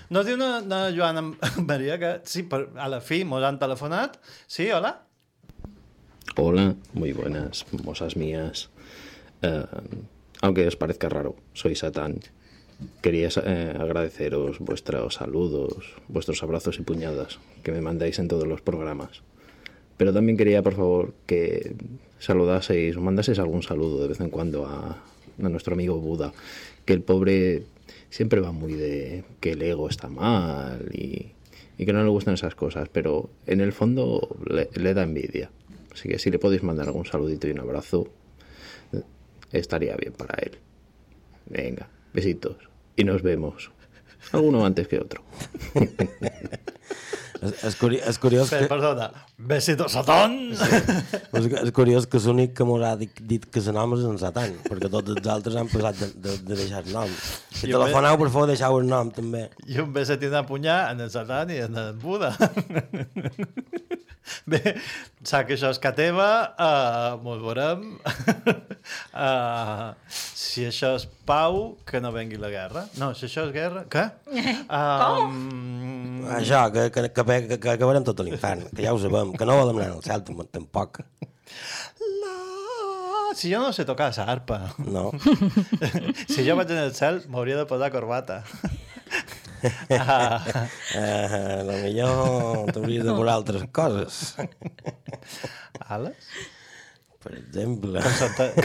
nos 0.09 0.25
diu 0.25 0.35
una, 0.35 0.59
una 0.59 0.83
Joana 0.95 1.23
Maria 1.69 1.97
que 2.01 2.13
sí, 2.29 2.43
per, 2.49 2.67
a 2.77 2.89
la 2.91 3.01
fi 3.01 3.23
mos 3.27 3.43
han 3.43 3.59
telefonat. 3.61 4.19
Sí, 4.47 4.69
hola? 4.71 4.97
Hola, 6.35 6.73
muy 6.93 7.13
buenas, 7.13 7.65
mozas 7.83 8.15
mías. 8.15 8.69
Eh, 9.41 9.65
aunque 10.41 10.67
os 10.67 10.75
parezca 10.75 11.09
raro, 11.09 11.35
soy 11.53 11.75
Satán. 11.75 12.19
Quería 13.01 13.29
eh, 13.43 13.75
agradeceros 13.79 14.59
vuestros 14.59 15.15
saludos, 15.15 15.93
vuestros 16.07 16.41
abrazos 16.43 16.79
y 16.79 16.83
puñadas 16.83 17.39
que 17.63 17.71
me 17.71 17.81
mandáis 17.81 18.19
en 18.19 18.27
todos 18.27 18.47
los 18.47 18.61
programas. 18.61 19.21
Pero 19.97 20.13
también 20.13 20.37
quería, 20.37 20.61
por 20.61 20.75
favor, 20.75 21.13
que 21.25 21.75
saludaseis 22.19 22.97
o 22.97 23.01
mandaseis 23.01 23.39
algún 23.39 23.63
saludo 23.63 24.01
de 24.01 24.07
vez 24.07 24.19
en 24.19 24.29
cuando 24.29 24.65
a, 24.65 25.01
a 25.41 25.49
nuestro 25.49 25.73
amigo 25.73 25.99
Buda, 25.99 26.33
que 26.85 26.93
el 26.93 27.01
pobre 27.01 27.63
siempre 28.09 28.41
va 28.41 28.51
muy 28.51 28.73
de 28.73 29.23
que 29.39 29.51
el 29.51 29.61
ego 29.61 29.89
está 29.89 30.07
mal 30.07 30.89
y, 30.93 31.31
y 31.77 31.85
que 31.85 31.93
no 31.93 32.03
le 32.03 32.09
gustan 32.09 32.35
esas 32.35 32.55
cosas, 32.55 32.89
pero 32.89 33.29
en 33.45 33.61
el 33.61 33.73
fondo 33.73 34.35
le, 34.49 34.69
le 34.73 34.93
da 34.93 35.03
envidia. 35.03 35.51
Así 35.91 36.09
que 36.09 36.17
si 36.17 36.31
le 36.31 36.39
podéis 36.39 36.63
mandar 36.63 36.87
algún 36.87 37.05
saludito 37.05 37.47
y 37.47 37.51
un 37.51 37.59
abrazo, 37.59 38.07
estaría 39.51 39.95
bien 39.95 40.13
para 40.13 40.35
él. 40.41 40.57
Venga, 41.45 41.87
besitos. 42.13 42.72
Y 42.95 43.03
nos 43.03 43.21
vemos. 43.21 43.71
Alguno 44.31 44.65
antes 44.65 44.87
que 44.87 44.99
otro. 44.99 45.23
És, 47.43 47.53
és, 47.67 47.75
curi 47.79 47.99
és 47.99 48.19
curiós 48.21 48.51
que... 48.51 48.61
perdona. 48.71 49.09
Besito 49.37 49.87
Satán! 49.91 50.35
És, 50.53 51.47
és 51.49 51.71
curiós 51.75 52.07
que 52.07 52.21
l'únic 52.23 52.53
que 52.57 52.67
m'haurà 52.67 52.93
dit, 52.99 53.23
dit 53.33 53.47
que 53.51 53.63
el 53.63 53.75
nom 53.75 53.95
és 53.97 54.05
en 54.07 54.19
Satan, 54.21 54.55
perquè 54.67 54.91
tots 54.93 55.15
els 55.15 55.29
altres 55.35 55.57
han 55.59 55.71
passat 55.71 55.99
de, 55.99 56.11
de, 56.23 56.37
de 56.47 56.59
deixar 56.61 56.83
el 56.85 56.93
nom. 56.95 57.17
Si 57.51 57.67
telefoneu, 57.67 58.19
per 58.21 58.29
favor, 58.29 58.47
deixeu 58.51 58.79
el 58.79 58.87
nom, 58.89 59.11
també. 59.13 59.47
I 59.67 59.81
un 59.83 59.91
beset 59.95 60.23
i 60.23 60.31
una 60.31 60.45
punyà 60.47 60.79
en 60.93 61.03
el 61.03 61.11
Satan 61.13 61.51
i 61.51 61.59
en 61.67 61.81
el 61.83 61.93
Buda. 61.99 62.35
Bé, 64.47 64.59
sap 65.27 65.47
que 65.47 65.55
això 65.57 65.69
és 65.73 65.79
que 65.83 65.91
teva, 65.95 66.27
uh, 66.55 67.17
mos 67.23 67.41
veurem. 67.43 67.83
uh, 69.11 69.91
si 70.43 70.65
això 70.67 70.93
és 70.97 71.05
pau, 71.27 71.75
que 71.87 71.99
no 72.03 72.13
vengui 72.15 72.39
la 72.39 72.51
guerra. 72.53 72.85
No, 73.01 73.11
si 73.17 73.27
això 73.27 73.47
és 73.47 73.53
guerra... 73.55 73.85
Què? 73.91 74.07
Um, 74.73 76.23
Això, 76.33 76.63
que, 76.73 76.87
que, 76.93 77.01
que, 77.13 77.23
que, 77.47 77.57
que 77.59 77.69
acabarem 77.73 78.03
tot 78.07 78.19
l'infern, 78.25 78.67
que 78.75 78.83
ja 78.85 78.93
ho 78.93 78.99
sabem, 79.01 79.33
que 79.37 79.45
no 79.49 79.57
volem 79.59 79.79
anar 79.81 79.95
al 79.97 80.03
cel 80.05 80.23
tam- 80.27 80.45
tampoc. 80.51 81.01
si 83.35 83.49
jo 83.51 83.59
no 83.63 83.71
sé 83.73 83.83
tocar 83.85 84.11
la 84.15 84.23
arpa. 84.31 84.59
No. 84.85 85.11
si 86.33 86.45
jo 86.47 86.55
vaig 86.59 86.69
en 86.71 86.83
el 86.85 86.93
cel, 86.93 87.23
m'hauria 87.27 87.57
de 87.57 87.65
posar 87.65 87.89
corbata. 87.91 88.43
ah. 89.97 90.43
La 90.93 91.77
millor 91.83 92.71
t'hauries 92.73 93.03
de 93.07 93.13
posar 93.15 93.33
altres 93.37 93.63
coses. 93.71 94.35
Ales? 95.87 96.29
Per 97.23 97.33
exemple. 97.37 98.01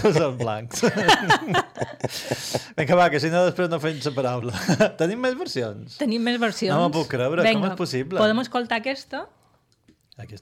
Com 0.02 0.14
són 0.16 0.38
blancs. 0.40 0.82
Vinga, 2.78 2.96
va, 2.98 3.08
que 3.12 3.20
si 3.22 3.30
no 3.30 3.44
després 3.46 3.70
no 3.70 3.78
fem 3.82 4.00
la 4.02 4.14
paraula. 4.16 4.54
Tenim 5.00 5.22
més 5.22 5.36
versions? 5.38 5.98
Tenim 6.00 6.24
més 6.26 6.40
versions. 6.42 6.74
No 6.74 6.88
m'ho 6.88 6.94
puc 7.00 7.12
creure, 7.14 7.46
com 7.46 7.68
és 7.70 7.78
possible? 7.78 8.18
Podem 8.18 8.42
escoltar 8.42 8.80
aquesta? 8.82 9.26
Aquí 10.18 10.34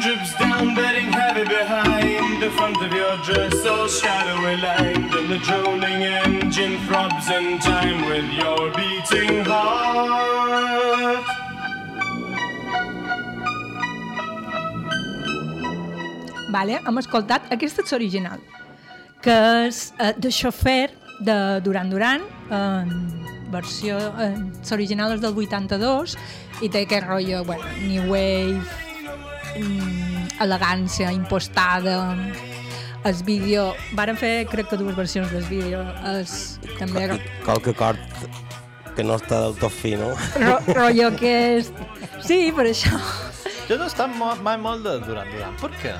drips 0.00 0.34
down, 0.38 0.74
bedding 0.74 1.12
heavy 1.12 1.44
behind 1.44 2.42
the 2.42 2.50
front 2.50 2.76
of 2.82 2.92
your 2.92 3.16
dress, 3.24 3.64
all 3.66 3.88
shadowy 3.88 4.56
lined. 4.56 5.12
And 5.14 5.28
the 5.30 5.38
droning 5.38 6.02
engine 6.02 6.78
throbs 6.86 7.30
in 7.30 7.58
time 7.58 8.04
with 8.08 8.28
your 8.32 8.70
beating 8.76 9.44
heart. 9.44 11.24
Vale, 16.50 16.80
hem 16.80 16.98
escoltat, 17.02 17.50
aquesta 17.52 17.84
és 17.84 17.92
l'original, 17.92 18.40
que 19.20 19.36
és 19.66 19.82
uh, 19.98 20.14
de 20.16 20.30
Xofer 20.32 20.88
de 21.26 21.36
Duran 21.64 21.90
Duran, 21.92 22.24
en 22.50 22.90
versió, 23.52 23.98
eh, 24.20 24.32
l'original 24.70 25.14
és 25.16 25.20
del 25.22 25.36
82 25.36 26.16
i 26.64 26.70
té 26.72 26.86
aquest 26.86 27.06
rotllo, 27.06 27.44
bueno, 27.44 27.64
new 27.84 28.08
wave, 28.10 28.85
mm, 29.58 30.40
elegància, 30.44 31.12
impostada, 31.12 31.98
el 33.06 33.22
vídeo, 33.24 33.68
varen 33.94 34.18
fer 34.18 34.46
crec 34.50 34.70
que 34.72 34.78
dues 34.80 34.96
versions 34.96 35.30
del 35.30 35.46
vídeo, 35.46 35.84
és 36.16 36.58
també 36.80 37.06
ro 37.12 37.18
Qualque 37.44 37.74
acord 37.76 38.00
que 38.96 39.04
no 39.04 39.18
està 39.20 39.42
del 39.44 39.56
tot 39.60 39.72
fi, 39.72 39.94
no? 40.00 40.10
ro 40.40 40.58
rotllo 40.72 41.12
que 41.20 41.32
és... 41.58 41.70
Sí, 42.24 42.50
per 42.56 42.66
això. 42.70 42.96
Jo 43.68 43.76
no 43.78 43.86
he 43.86 43.90
estat 43.90 44.12
mo 44.16 44.32
mai 44.46 44.56
molt 44.62 44.86
de 44.86 44.96
Duran 45.04 45.28
Duran. 45.34 45.56
Per 45.60 45.70
què? 45.82 45.94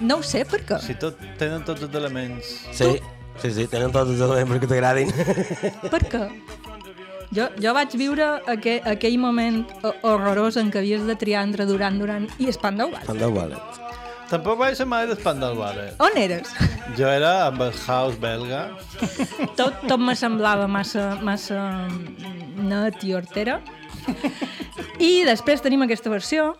No 0.00 0.18
ho 0.18 0.26
sé 0.26 0.44
per 0.48 0.62
què. 0.66 0.80
Si 0.82 0.96
tot, 0.98 1.20
tenen 1.40 1.62
tots 1.66 1.84
els 1.86 1.94
elements... 2.00 2.54
Sí, 2.74 2.90
sí, 3.42 3.50
sí, 3.54 3.66
tenen 3.70 3.94
tots 3.94 4.14
els 4.14 4.24
elements 4.24 4.54
perquè 4.54 4.70
t'agradin. 4.72 5.12
Per 5.92 6.02
què? 6.10 6.24
Jo, 7.34 7.48
jo 7.58 7.72
vaig 7.74 7.94
viure 7.98 8.26
aquell, 8.50 8.80
aquell 8.86 9.16
moment 9.18 9.64
ho- 9.82 9.94
horrorós 10.06 10.56
en 10.60 10.68
què 10.70 10.78
havies 10.82 11.02
de 11.08 11.16
triar 11.18 11.42
entre 11.48 11.66
Duran 11.66 11.98
Duran 11.98 12.28
i 12.38 12.50
Spandau 12.54 12.92
Ballet. 12.92 13.08
Spandau 13.08 13.32
Ballet. 13.34 13.80
Tampoc 14.30 14.58
vaig 14.58 14.76
ser 14.78 14.86
mai 14.88 15.06
d'Espandal 15.10 15.56
Ballet. 15.58 15.96
On 16.02 16.14
eres? 16.18 16.52
Jo 16.98 17.08
era 17.10 17.32
amb 17.48 17.60
el 17.66 17.72
house 17.86 18.16
belga. 18.22 18.62
Tot, 19.58 19.82
tot 19.88 20.00
me 20.00 20.14
semblava 20.16 20.68
massa, 20.70 21.10
massa 21.22 21.58
net 22.56 23.02
i 23.04 23.12
hortera. 23.18 23.58
I 25.02 25.24
després 25.26 25.62
tenim 25.64 25.82
aquesta 25.84 26.10
versió 26.12 26.52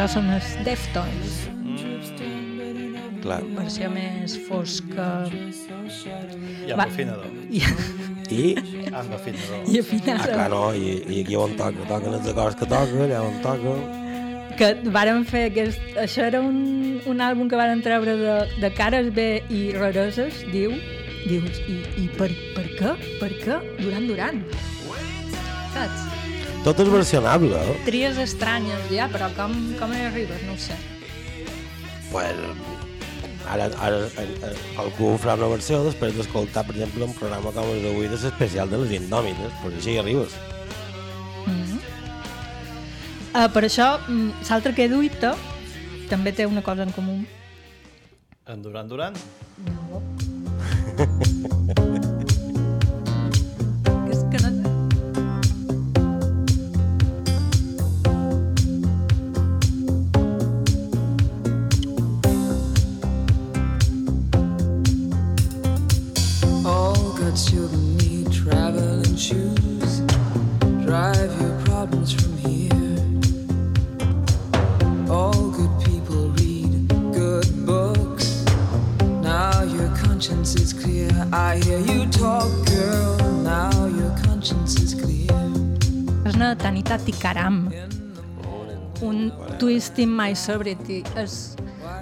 això 0.00 0.14
són 0.16 0.30
els 0.32 0.46
Deftones. 0.64 1.32
Clar. 3.20 3.42
Versió 3.52 3.90
més 3.92 4.32
fosca. 4.46 5.26
I 5.28 6.72
amb 6.72 6.78
Va- 6.80 6.86
afinador. 6.86 7.26
I, 7.52 7.60
I? 8.32 8.44
Amb 8.88 9.12
afinador. 9.12 9.66
I 9.68 9.80
afinador. 9.82 10.22
Ah, 10.24 10.30
clar, 10.32 10.46
no, 10.54 10.62
i, 10.72 10.94
i 11.04 11.18
aquí 11.20 11.36
on 11.36 11.52
toca, 11.58 11.84
toquen 11.90 12.16
els 12.16 12.30
acords 12.32 12.56
que 12.56 12.68
toca, 12.70 13.02
allà 13.04 13.20
on 13.26 13.36
toca. 13.44 13.74
que 14.56 14.70
varen 14.94 15.26
fer 15.28 15.50
aquest... 15.50 15.84
Això 16.00 16.24
era 16.30 16.40
un, 16.40 17.02
un 17.04 17.20
àlbum 17.20 17.50
que 17.52 17.60
varen 17.60 17.84
treure 17.84 18.16
de, 18.22 18.38
de 18.62 18.72
cares 18.78 19.12
B 19.12 19.28
i 19.52 19.66
rareses, 19.76 20.40
diu. 20.54 20.72
Dius, 21.26 21.60
i, 21.68 21.76
i 22.00 22.08
per, 22.16 22.30
per 22.56 22.64
què? 22.78 22.94
Per 23.20 23.32
què? 23.42 23.60
Duran 23.82 24.08
Duran. 24.08 24.40
Saps? 25.76 26.09
Tot 26.60 26.80
és 26.82 26.90
versionable, 26.92 27.56
eh? 27.56 27.74
Tries 27.86 28.18
estranyes, 28.20 28.82
ja, 28.92 29.06
però 29.08 29.30
com, 29.32 29.54
com 29.78 29.92
hi 29.96 30.02
arribes? 30.10 30.42
No 30.44 30.52
ho 30.52 30.60
sé. 30.60 30.74
Pues, 32.10 32.36
ara, 33.48 33.70
ara 33.80 34.00
eh, 34.20 34.50
algú 34.82 35.14
farà 35.22 35.38
una 35.38 35.48
versió 35.54 35.78
després 35.86 36.18
d'escoltar, 36.18 36.66
per 36.68 36.74
exemple, 36.76 37.06
un 37.08 37.14
programa 37.16 37.54
com 37.56 37.70
el 37.72 37.80
d'avui 37.86 38.10
de 38.10 38.18
l'especial 38.18 38.68
de 38.68 38.82
les 38.82 38.92
indòmites, 38.98 39.54
per 39.62 39.72
així 39.72 39.96
arribes. 40.02 40.36
Mm. 41.46 41.80
Uh, 43.30 43.46
per 43.54 43.64
això, 43.64 43.94
mm, 44.04 44.44
l'altre 44.50 44.74
que 44.76 44.90
duita 44.92 45.32
també 46.12 46.34
té 46.36 46.44
una 46.50 46.60
cosa 46.66 46.84
en 46.84 46.92
comú. 46.92 47.22
En 48.52 48.60
Duran 48.60 48.90
Duran? 48.90 49.16
No. 49.64 50.04
Un 89.60 89.66
twist 89.66 89.98
in 89.98 90.16
my 90.16 90.32
sobriety. 90.34 91.02
És, 91.20 91.54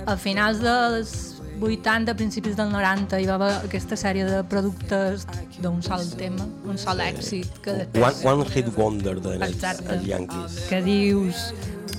a 0.07 0.15
finals 0.17 0.61
dels 0.63 1.41
80, 1.61 2.15
principis 2.15 2.55
del 2.55 2.71
90, 2.71 3.19
hi 3.19 3.27
va 3.27 3.35
haver 3.35 3.51
aquesta 3.67 3.99
sèrie 3.99 4.27
de 4.29 4.45
productes 4.47 5.27
d'un 5.59 5.81
sol 5.83 6.07
tema, 6.21 6.47
un 6.71 6.79
sol 6.79 7.03
èxit, 7.03 7.59
que 7.65 7.75
One, 7.75 7.89
després... 7.97 8.23
one 8.31 8.47
hit 8.53 8.71
wonder 8.77 9.17
de 9.25 9.35
els, 9.43 9.67
els 9.67 10.07
Yankees. 10.07 10.61
que 10.71 10.81
dius 10.87 11.49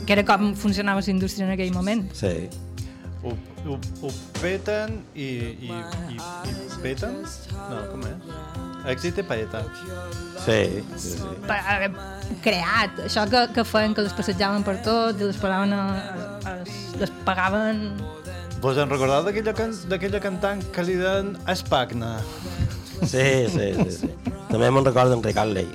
que 0.06 0.16
era 0.16 0.24
com 0.24 0.54
funcionava 0.56 1.04
la 1.04 1.12
indústria 1.12 1.50
en 1.50 1.54
aquell 1.58 1.76
moment. 1.76 2.08
Sí. 2.16 2.48
Ho, 3.20 3.36
ho, 3.68 3.76
ho 3.76 4.16
peten 4.40 5.02
i, 5.14 5.28
i, 5.68 5.76
i, 5.76 6.16
i 6.16 6.82
peten? 6.82 7.20
No, 7.68 7.84
com 7.92 8.08
és? 8.08 8.69
Èxit 8.88 9.20
i 9.20 9.26
peta. 9.28 9.64
Sí, 10.46 10.62
sí, 10.96 11.18
sí. 11.18 11.28
Eh, 11.52 11.90
creat, 12.44 13.02
això 13.10 13.26
que, 13.30 13.44
que 13.56 13.66
feien 13.68 13.96
que 13.96 14.06
les 14.06 14.16
passejaven 14.16 14.64
per 14.64 14.78
tot 14.86 15.20
i 15.20 15.28
les 15.28 15.40
pagaven 15.42 15.76
a, 15.76 15.84
a, 16.48 16.56
les 17.02 17.12
pagaven 17.28 17.84
Vos 18.60 18.76
en 18.76 18.90
recordeu 18.92 19.24
d'aquella 19.24 19.54
can 19.56 19.76
d'aquella 19.92 20.20
cantant 20.24 20.64
que 20.76 20.84
li 20.84 20.98
deien 21.00 21.36
Espagna? 21.52 22.18
Sí, 23.08 23.48
sí, 23.52 23.70
sí, 23.78 23.92
sí. 24.02 24.10
També 24.50 24.68
me'n 24.68 24.84
recordo 24.84 25.16
en 25.16 25.24
Ricard 25.24 25.54
Ley. 25.56 25.70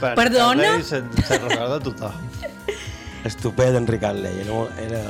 Bueno, 0.00 0.16
Perdona? 0.16 0.62
Carley 0.62 0.82
Se, 0.82 1.02
se 1.26 1.38
recorda 1.38 1.78
tothom. 1.78 2.12
Estupend 3.24 3.76
en 3.76 3.86
Ricard 3.86 4.18
Ley. 4.18 4.42
No? 4.48 4.64
Era... 4.80 5.02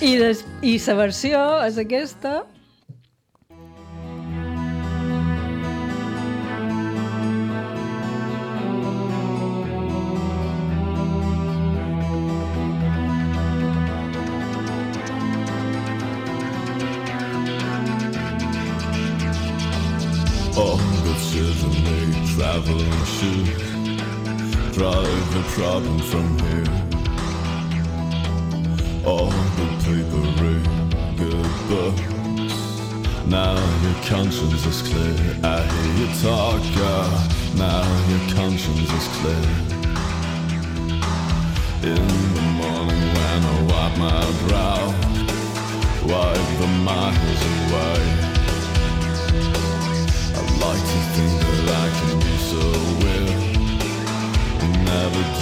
i, 0.00 0.16
des, 0.18 0.42
i 0.60 0.74
la 0.82 0.96
versió 0.98 1.44
és 1.64 1.78
aquesta 1.78 2.42
shoes. 23.04 23.48
Drive 24.74 25.34
the 25.34 25.42
problem 25.56 25.98
from 26.10 26.38
here. 26.38 26.70
All 29.06 29.30
the 29.58 29.68
people 29.84 30.24
read 30.42 30.66
good 31.16 31.50
books. 31.68 32.56
Now 33.26 33.54
your 33.82 33.94
conscience 34.04 34.64
is 34.66 34.82
clear. 34.88 35.16
I 35.42 35.62
hear 35.62 35.92
you 36.00 36.08
talk, 36.22 36.60
girl. 36.74 37.10
Now 37.56 37.84
your 38.10 38.24
conscience 38.34 38.92
is 38.98 39.08
clear. 39.18 39.46
In 41.92 42.06
the 42.34 42.44
morning 42.60 43.04
when 43.16 43.40
I 43.44 43.56
wipe 43.70 43.96
my 43.98 44.24
brow, 44.48 44.82
wipe 46.10 46.48
the 46.60 46.68
miles 46.88 47.42
away. 47.54 48.02
I 50.34 50.42
like 50.64 50.84
to 50.92 50.98
think 51.14 51.34
that 51.40 51.66
I 51.74 51.86
can 51.98 52.18
be 52.20 52.33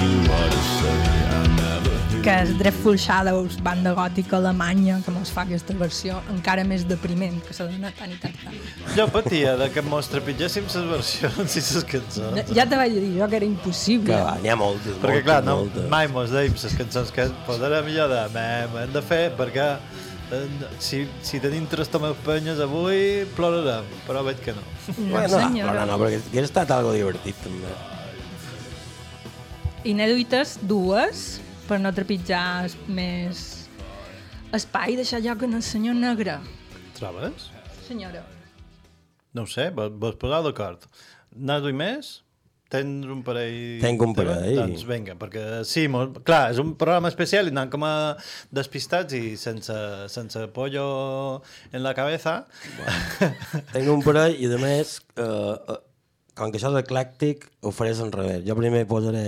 I 0.02 2.18
I 2.18 2.22
que 2.22 2.30
és 2.38 2.52
Dreadful 2.54 2.94
Shadows, 3.02 3.56
banda 3.66 3.90
gòtica 3.98 4.36
alemanya 4.38 5.00
que 5.02 5.10
mos 5.10 5.32
fa 5.34 5.42
aquesta 5.42 5.74
versió 5.74 6.20
encara 6.30 6.62
més 6.62 6.84
depriment 6.86 7.40
que 7.42 7.56
la 7.58 7.66
de 7.66 7.90
Tani 7.98 8.18
Tata. 8.22 8.52
Jo 8.94 9.08
patia 9.10 9.56
de 9.58 9.66
que 9.74 9.82
mos 9.82 10.06
trepitgéssim 10.12 10.68
les 10.70 10.86
versions 10.92 11.56
i 11.58 11.62
les 11.64 11.88
cançons. 11.90 12.52
Ja 12.54 12.68
te 12.70 12.78
vaig 12.78 12.94
dir 12.94 13.10
jo 13.18 13.26
que 13.26 13.40
era 13.40 13.48
impossible. 13.48 14.14
Que 14.14 14.20
va, 14.22 14.36
n'hi 14.38 14.52
ha 14.54 14.56
moltes, 14.60 14.94
Perquè 15.02 15.18
moltes, 15.18 15.26
clar, 15.26 15.40
no, 15.48 15.56
moltes. 15.64 15.90
mai 15.90 16.06
mos 16.14 16.30
deim 16.30 16.54
les 16.62 16.78
cançons 16.78 17.10
que 17.10 17.26
posarem 17.48 17.90
millor 17.90 18.14
de 18.14 18.22
hem 18.84 18.94
de 18.94 19.02
fer 19.02 19.24
perquè 19.38 19.66
si, 20.80 21.02
si 21.22 21.40
tenim 21.42 21.66
tres 21.70 21.90
tomes 21.92 22.16
penyes 22.24 22.60
avui 22.62 23.24
plorarem, 23.36 23.88
però 24.06 24.22
veig 24.26 24.40
que 24.44 24.54
no. 24.56 24.64
No, 24.98 25.22
senyora. 25.28 25.74
no, 25.82 25.86
no, 25.92 25.98
perquè 26.00 26.20
hauria 26.22 26.44
estat 26.48 26.72
algo 26.74 26.94
divertit 26.96 27.38
també. 27.44 27.72
I 29.84 29.94
n'he 29.98 30.06
duites 30.12 30.56
dues 30.62 31.40
per 31.68 31.80
no 31.82 31.92
trepitjar 31.94 32.70
més 32.86 33.42
espai 34.54 34.94
i 34.94 35.00
deixar 35.00 35.22
lloc 35.24 35.44
en 35.46 35.58
el 35.58 35.64
senyor 35.66 35.96
negre. 35.98 36.38
Trobes? 36.98 37.48
Senyora. 37.86 38.22
No 39.32 39.46
ho 39.46 39.48
sé, 39.48 39.70
vos, 39.74 39.90
vos 39.96 40.18
poseu 40.20 40.44
d'acord. 40.44 40.84
N'has 41.32 41.64
duit 41.64 41.76
més? 41.76 42.18
Tens 42.72 43.04
un 43.12 43.20
parell... 43.26 43.80
Tenc 43.82 44.00
un 44.06 44.14
teva? 44.16 44.38
parell. 44.38 44.56
Doncs 44.62 44.86
vinga, 44.88 45.16
perquè 45.20 45.44
sí, 45.68 45.84
molt, 45.92 46.22
clar, 46.24 46.46
és 46.54 46.60
un 46.62 46.72
programa 46.80 47.10
especial 47.12 47.50
i 47.50 47.52
anem 47.52 47.68
com 47.72 47.84
a 47.84 47.94
despistats 48.54 49.12
i 49.18 49.36
sense, 49.40 49.76
sense 50.12 50.46
pollo 50.56 50.86
en 51.72 51.82
la 51.84 51.92
cabeza. 51.98 52.38
Tenc 53.74 53.90
un 53.92 54.04
parell 54.06 54.38
i, 54.40 54.48
a 54.48 54.60
més, 54.62 54.94
eh, 55.20 55.24
eh, 55.26 55.80
com 56.38 56.52
que 56.52 56.60
això 56.60 56.72
és 56.72 56.80
eclèctic, 56.80 57.44
ho 57.60 57.72
faré 57.76 57.92
al 57.92 58.12
revés. 58.14 58.46
Jo 58.46 58.56
primer 58.56 58.86
posaré 58.88 59.26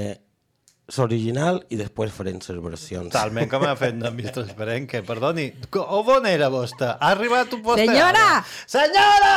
l'original 0.96 1.60
i 1.72 1.76
després 1.80 2.12
faré 2.16 2.32
les 2.36 2.62
versions. 2.64 3.12
Talment 3.12 3.50
com 3.52 3.66
ha 3.68 3.74
fet 3.76 3.96
en 3.96 4.08
Mr. 4.08 4.32
Transparent, 4.38 4.88
que 4.88 5.02
perdoni, 5.04 5.50
on 5.80 6.30
era 6.30 6.48
vostè? 6.52 6.94
Ha 6.96 7.12
arribat 7.12 7.52
un 7.56 7.62
vostè? 7.64 7.84
Senyora! 7.88 8.30
Senyora! 8.64 9.36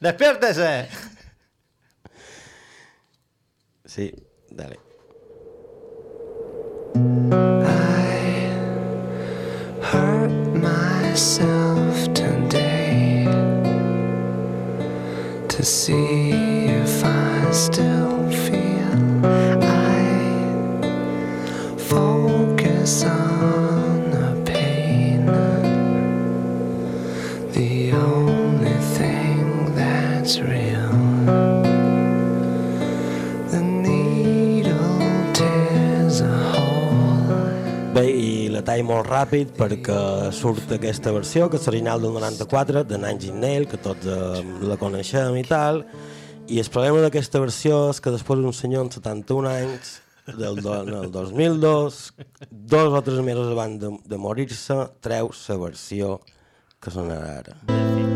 Despiértese! 0.00 0.72
Sí, 3.96 4.12
dale. 4.50 4.78
hurt 9.80 10.30
myself 10.54 12.12
today 12.12 13.24
to 15.48 15.62
see 15.62 16.66
if 16.66 17.02
I 17.02 17.50
still 17.52 18.30
feel 18.44 19.24
I 19.64 20.04
focus 21.78 23.04
on 23.04 23.25
i 38.76 38.82
la 38.82 38.84
tall 38.84 38.90
molt 38.90 39.08
ràpid 39.08 39.54
perquè 39.56 39.98
surt 40.36 40.72
aquesta 40.74 41.12
versió, 41.12 41.48
que 41.48 41.56
és 41.56 41.66
l'original 41.66 42.02
del 42.02 42.12
94, 42.12 42.84
de 42.84 42.98
Nine 42.98 43.12
Inch 43.16 43.38
Nails, 43.40 43.70
que 43.70 43.78
tots 43.80 44.06
eh, 44.06 44.42
la 44.68 44.76
coneixem 44.76 45.36
i 45.36 45.44
tal, 45.46 45.84
i 46.48 46.60
el 46.60 46.68
problema 46.68 47.00
d'aquesta 47.00 47.40
versió 47.40 47.90
és 47.90 48.00
que 48.00 48.12
després 48.12 48.42
d'un 48.42 48.52
senyor 48.52 48.84
amb 48.84 48.92
71 48.92 49.48
anys, 49.48 49.94
del, 50.26 50.60
do, 50.60 50.82
no, 50.84 51.02
el 51.04 51.12
2002, 51.12 52.14
dos 52.50 52.92
o 52.92 53.02
tres 53.02 53.22
mesos 53.22 53.52
abans 53.52 53.80
de, 53.80 53.94
de 54.04 54.18
morir-se, 54.18 54.76
treu 55.00 55.32
la 55.32 55.58
versió 55.62 56.20
que 56.82 56.90
sonarà 56.90 57.40
ara. 57.40 58.15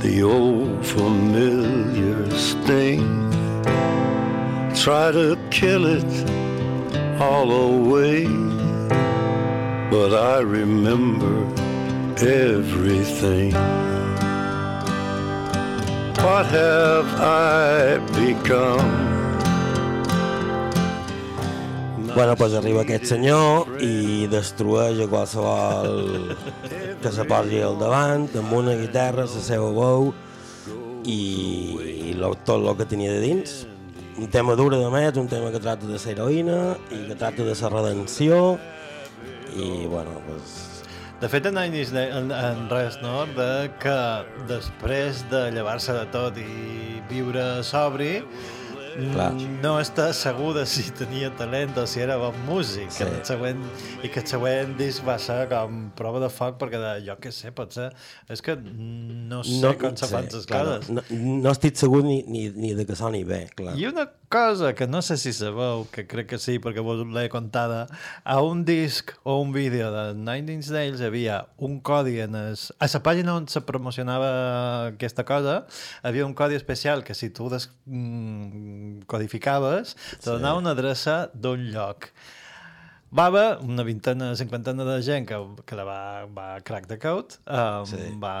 the 0.00 0.22
old 0.22 0.84
familiar 0.86 2.30
sting. 2.30 3.30
Try 4.74 5.12
to 5.12 5.38
kill 5.50 5.84
it 5.84 6.30
all 7.20 7.50
away, 7.50 8.24
but 9.90 10.14
I 10.14 10.38
remember 10.40 11.44
everything. 12.16 13.52
What 16.24 16.46
have 16.46 17.06
I 17.20 17.98
become? 18.16 19.09
Bueno, 22.14 22.34
doncs 22.34 22.56
arriba 22.58 22.80
aquest 22.82 23.06
senyor 23.06 23.68
i 23.86 24.26
destrueix 24.30 24.98
a 25.04 25.06
qualsevol 25.10 26.32
que 27.00 27.12
se 27.14 27.26
posi 27.28 27.60
al 27.62 27.78
davant 27.78 28.26
amb 28.40 28.54
una 28.58 28.74
guitarra, 28.80 29.28
la 29.30 29.42
seva 29.44 29.68
veu 29.76 30.10
i, 31.06 31.20
i 32.10 32.14
lo, 32.18 32.32
tot 32.44 32.58
el 32.58 32.74
que 32.80 32.88
tenia 32.90 33.14
de 33.14 33.20
dins. 33.22 33.54
Un 34.18 34.26
tema 34.32 34.56
dur, 34.58 34.72
a 34.74 34.90
més, 34.90 35.14
un 35.22 35.30
tema 35.30 35.52
que 35.54 35.62
tracta 35.62 35.86
de 35.86 35.96
la 36.00 36.12
heroïna 36.14 36.58
i 36.90 37.04
que 37.12 37.16
tracta 37.20 37.46
de 37.46 37.54
la 37.54 37.72
redenció 37.76 38.58
i, 39.54 39.86
bueno, 39.86 40.18
doncs... 40.26 40.58
De 41.20 41.28
fet, 41.28 41.46
en 41.46 41.58
Nines 41.60 41.92
en, 41.92 42.30
en 42.32 42.62
res, 42.72 42.96
no? 43.04 43.26
De 43.36 43.68
que 43.78 43.98
després 44.48 45.22
de 45.30 45.50
llevar-se 45.54 45.94
de 45.94 46.06
tot 46.14 46.38
i 46.40 47.00
viure 47.10 47.60
sobri, 47.66 48.16
Clar. 48.90 49.30
no 49.62 49.74
està 49.80 50.08
segur 50.16 50.52
de 50.56 50.64
si 50.68 50.86
tenia 50.96 51.30
talent 51.38 51.76
o 51.78 51.86
si 51.88 52.02
era 52.02 52.16
bon 52.20 52.36
músic. 52.48 52.90
Sí. 52.94 53.04
El 53.06 53.20
següent, 53.26 53.62
I 54.02 54.10
que 54.10 54.22
el 54.22 54.28
següent 54.30 54.76
disc 54.78 55.06
va 55.06 55.16
ser 55.22 55.44
com 55.50 55.82
prova 55.98 56.22
de 56.22 56.30
foc 56.32 56.58
perquè 56.60 56.80
de, 56.80 56.94
jo 57.06 57.16
què 57.22 57.32
sé, 57.34 57.52
pot 57.56 57.74
ser... 57.76 57.90
És 58.30 58.42
que 58.44 58.56
no 58.60 59.42
sé 59.46 59.74
com 59.80 59.96
se 59.98 60.08
fan 60.10 60.30
les 60.30 60.48
coses. 60.50 60.90
No, 60.90 61.04
no 61.10 61.52
estic 61.54 61.78
segur 61.80 62.02
ni, 62.06 62.22
ni, 62.26 62.48
ni 62.54 62.72
de 62.78 62.86
que 62.88 62.98
soni 62.98 63.22
bé, 63.26 63.44
clar. 63.56 63.76
I 63.78 63.86
una 63.90 64.08
cosa 64.30 64.74
que 64.78 64.86
no 64.86 65.02
sé 65.02 65.16
si 65.18 65.32
sabeu, 65.34 65.86
que 65.90 66.06
crec 66.06 66.28
que 66.30 66.38
sí, 66.38 66.58
perquè 66.62 66.82
vos 66.86 67.02
l'he 67.02 67.26
contada, 67.32 67.84
a 68.22 68.38
un 68.46 68.64
disc 68.64 69.10
o 69.24 69.40
un 69.42 69.50
vídeo 69.52 69.90
de 69.90 70.04
Nine 70.14 70.54
Inch 70.54 70.70
Nails 70.70 71.02
havia 71.02 71.42
un 71.58 71.80
codi 71.82 72.20
en 72.22 72.38
es... 72.38 72.68
A 72.78 72.86
la 72.90 73.02
pàgina 73.02 73.34
on 73.34 73.48
se 73.50 73.62
promocionava 73.66 74.30
aquesta 74.92 75.26
cosa, 75.26 75.64
havia 76.06 76.26
un 76.26 76.34
codi 76.38 76.58
especial 76.58 77.02
que 77.04 77.14
si 77.18 77.30
tu 77.34 77.50
des... 77.50 77.70
mm, 77.86 78.89
codificaves, 79.10 79.96
te 80.18 80.28
donava 80.30 80.60
una 80.60 80.74
adreça 80.76 81.22
d'un 81.34 81.68
lloc. 81.72 82.10
Va 83.16 83.26
haver 83.26 83.46
una 83.66 83.82
vintena, 83.82 84.30
cinquantena 84.38 84.86
de 84.86 85.00
gent 85.02 85.26
que, 85.26 85.38
que 85.66 85.78
la 85.78 85.86
va, 85.88 86.02
va 86.30 86.46
crack 86.66 86.86
the 86.90 86.98
code, 87.02 87.40
um, 87.50 87.88
sí. 87.90 88.04
va, 88.22 88.34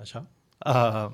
això, 0.00 0.24
uh, 0.64 1.10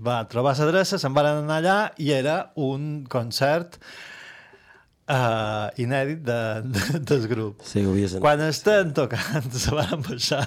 va 0.00 0.20
trobar 0.30 0.54
l'adreça, 0.58 0.98
se'n 1.00 1.16
van 1.16 1.30
anar 1.32 1.58
allà 1.58 1.78
i 1.98 2.12
era 2.14 2.38
un 2.54 3.04
concert 3.10 3.80
uh, 5.10 5.68
inèdit 5.80 6.22
de, 6.24 6.38
de, 6.64 7.00
del 7.10 7.26
grup. 7.30 7.64
Sí, 7.66 7.82
ho 7.84 7.94
sentit. 7.94 8.20
Quan 8.22 8.42
estan 8.46 8.92
tocant, 8.96 9.50
se 9.64 9.74
van 9.74 10.04
baixar 10.06 10.44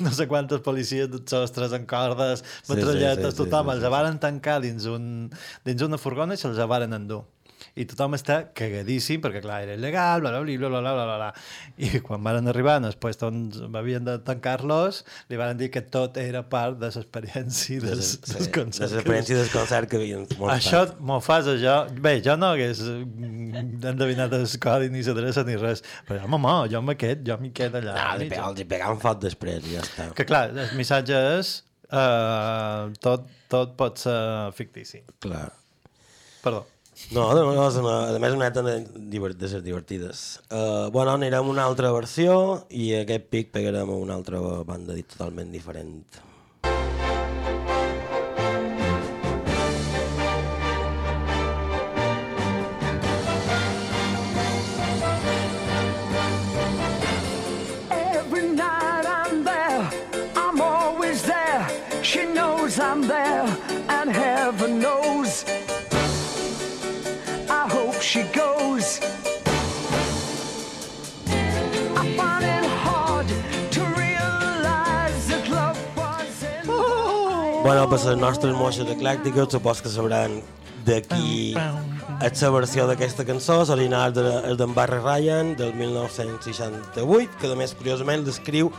no 0.00 0.12
sé 0.16 0.26
quantes 0.30 0.62
policies 0.64 1.10
de 1.12 1.20
sostres 1.28 1.74
en 1.76 1.86
cordes, 1.90 2.44
metralletes, 2.68 3.18
sí, 3.18 3.30
sí, 3.30 3.36
sí, 3.36 3.42
tothom, 3.42 3.68
sí, 3.68 3.76
els 3.76 3.84
sí. 3.84 3.92
varen 3.96 4.22
tancar 4.22 4.60
dins, 4.64 4.88
un, 4.90 5.04
dins 5.66 5.86
una 5.86 6.00
furgona 6.00 6.36
i 6.36 6.40
se'ls 6.40 6.60
varen 6.70 6.96
endur 6.96 7.24
i 7.80 7.86
tothom 7.88 8.16
està 8.18 8.40
cagadíssim 8.56 9.22
perquè 9.24 9.42
clar, 9.44 9.62
era 9.64 9.76
il·legal, 9.78 10.24
bla 10.24 10.32
bla 10.34 10.42
bla 10.44 10.68
bla 10.68 10.80
bla 10.80 10.92
bla 10.98 11.16
bla. 11.16 11.30
I 11.80 12.02
quan 12.04 12.22
van 12.24 12.50
arribar 12.50 12.78
en 12.80 12.90
el 12.90 12.96
lloc 12.96 13.24
on 13.26 13.76
havien 13.78 14.04
de 14.06 14.16
tancar-los 14.26 15.02
li 15.30 15.38
van 15.40 15.56
dir 15.58 15.70
que 15.72 15.82
tot 15.82 16.18
era 16.20 16.42
part 16.42 16.78
de 16.80 16.90
l'experiència 16.92 17.80
dels, 17.84 18.12
sí, 18.18 18.36
sí, 18.36 18.50
concert 18.54 18.92
l'experiència 18.94 19.38
dels 19.40 19.52
concerts 19.54 19.90
que 19.90 20.00
havien 20.00 20.26
molt 20.40 20.54
això 20.54 20.84
m'ho 21.00 21.20
fas 21.24 21.48
jo, 21.60 21.76
bé, 22.02 22.18
jo 22.24 22.36
no 22.40 22.52
hagués 22.54 22.82
endevinat 22.84 24.34
el 24.36 24.46
codi 24.62 24.90
ni 24.92 25.04
l'adreça 25.06 25.44
ni 25.46 25.56
res, 25.60 25.84
però 26.08 26.24
home, 26.26 26.38
home, 26.38 26.54
jo 26.72 26.82
amb 26.82 26.94
aquest 26.94 27.24
jo 27.26 27.38
m'hi 27.40 27.52
quedo 27.56 27.80
allà 27.80 27.96
no, 27.96 28.06
li, 28.20 28.28
pegava, 28.30 28.52
li 28.56 28.68
pegaven 28.68 29.02
foc 29.02 29.22
després 29.24 29.66
i 29.66 29.76
ja 29.76 29.84
està. 29.84 30.10
Que 30.16 30.26
clar, 30.28 30.48
el 30.52 30.74
missatge 30.78 31.16
és 31.38 31.54
uh, 31.90 32.90
tot, 33.02 33.26
tot 33.52 33.74
pot 33.78 34.00
ser 34.00 34.18
fictici. 34.56 35.02
Clar. 35.22 35.48
Perdó. 36.44 36.64
No, 37.10 37.26
no, 37.34 37.44
una, 37.80 37.94
a 38.14 38.18
més 38.22 38.34
una 38.36 38.48
neta 38.48 38.62
de 39.40 39.48
ser 39.50 39.62
divertides. 39.64 40.40
Uh, 40.46 40.90
bueno, 40.94 41.16
anirem 41.16 41.42
a 41.42 41.54
una 41.56 41.66
altra 41.66 41.90
versió 41.96 42.34
i 42.70 42.92
aquest 43.00 43.30
pic 43.32 43.50
pegarem 43.56 43.90
a 43.90 43.98
una 43.98 44.14
altra 44.20 44.40
banda 44.68 44.94
totalment 45.10 45.50
diferent. 45.50 46.04
Bueno, 77.90 78.04
per 78.04 78.12
les 78.12 78.20
nostres 78.20 78.54
moixes 78.54 78.86
eclèctiques, 78.88 79.48
supos 79.50 79.80
que 79.82 79.90
sabran 79.90 80.36
de 80.86 81.00
qui 81.02 81.54
és 82.22 82.42
la 82.42 82.50
versió 82.54 82.86
d'aquesta 82.88 83.24
cançó, 83.26 83.56
l'original 83.66 84.12
de, 84.14 84.22
és 84.52 84.56
d'en 84.60 84.72
Barry 84.76 85.00
Ryan, 85.02 85.54
del 85.58 85.74
1968, 85.74 87.38
que 87.40 87.50
a 87.50 87.56
més, 87.58 87.74
curiosament, 87.74 88.22
descriu 88.24 88.70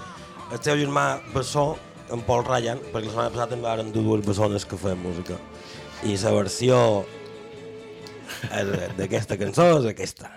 el 0.52 0.62
seu 0.64 0.78
germà 0.80 1.20
bessó, 1.36 1.76
en 2.12 2.24
Paul 2.28 2.44
Ryan, 2.48 2.80
perquè 2.92 3.08
la 3.08 3.12
setmana 3.12 3.30
passada 3.36 3.50
també 3.54 3.68
van 3.70 3.92
dur 3.94 4.04
dues 4.08 4.26
bessones 4.26 4.66
que 4.68 4.78
feien 4.80 5.00
música. 5.04 5.38
I 6.04 6.16
la 6.18 6.32
versió 6.36 7.06
és- 8.52 8.96
d'aquesta 8.98 9.38
cançó 9.38 9.68
és 9.80 9.86
aquesta. 9.92 10.32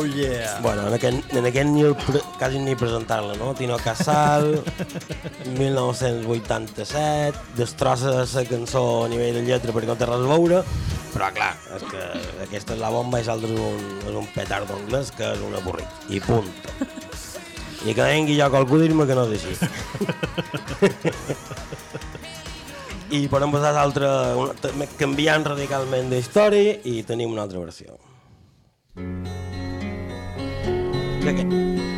Oh, 0.00 0.06
yeah. 0.06 0.58
Bueno, 0.62 0.88
en 0.88 0.94
aquest, 0.94 1.34
en 1.34 1.44
aquest 1.44 1.66
ni 1.68 1.82
el, 1.82 1.94
quasi 2.38 2.58
ni 2.58 2.74
presentar-la, 2.74 3.34
no? 3.36 3.52
Tino 3.54 3.76
Casal, 3.76 4.64
1987, 5.58 7.36
destrossa 7.56 8.24
la 8.24 8.44
cançó 8.48 9.04
a 9.04 9.08
nivell 9.12 9.34
de 9.34 9.42
lletra 9.44 9.74
perquè 9.76 9.90
no 9.90 9.98
té 10.00 10.08
res 10.08 10.24
a 10.24 10.30
veure, 10.30 10.62
però 11.12 11.28
clar, 11.36 11.50
és 11.76 11.84
que 11.90 12.06
aquesta 12.46 12.78
és 12.78 12.80
la 12.80 12.88
bomba 12.94 13.20
i 13.20 13.28
l'altre 13.28 13.52
és 13.52 13.60
un, 13.60 13.84
és 14.08 14.16
un 14.22 14.30
petardo 14.32 14.78
anglès 14.78 15.12
que 15.12 15.34
és 15.34 15.44
un 15.44 15.52
avorrit, 15.60 16.08
i 16.08 16.22
punt. 16.24 16.48
I 17.84 17.92
que 17.92 18.00
vengui 18.00 18.40
jo 18.40 18.48
qualcú 18.56 18.80
dir-me 18.80 19.04
que 19.04 19.18
no 19.20 19.28
és 19.28 19.44
així. 19.52 19.52
I 23.20 23.26
podem 23.28 23.52
passar 23.52 23.74
a 23.74 23.82
l'altra, 23.82 24.08
canviant 24.96 25.44
radicalment 25.52 26.08
d'història 26.08 26.78
i 26.88 27.02
tenim 27.04 27.36
una 27.36 27.44
altra 27.44 27.60
versió. 27.68 28.00
Que 31.20 31.28
aquest. 31.28 31.52
I 31.52 31.89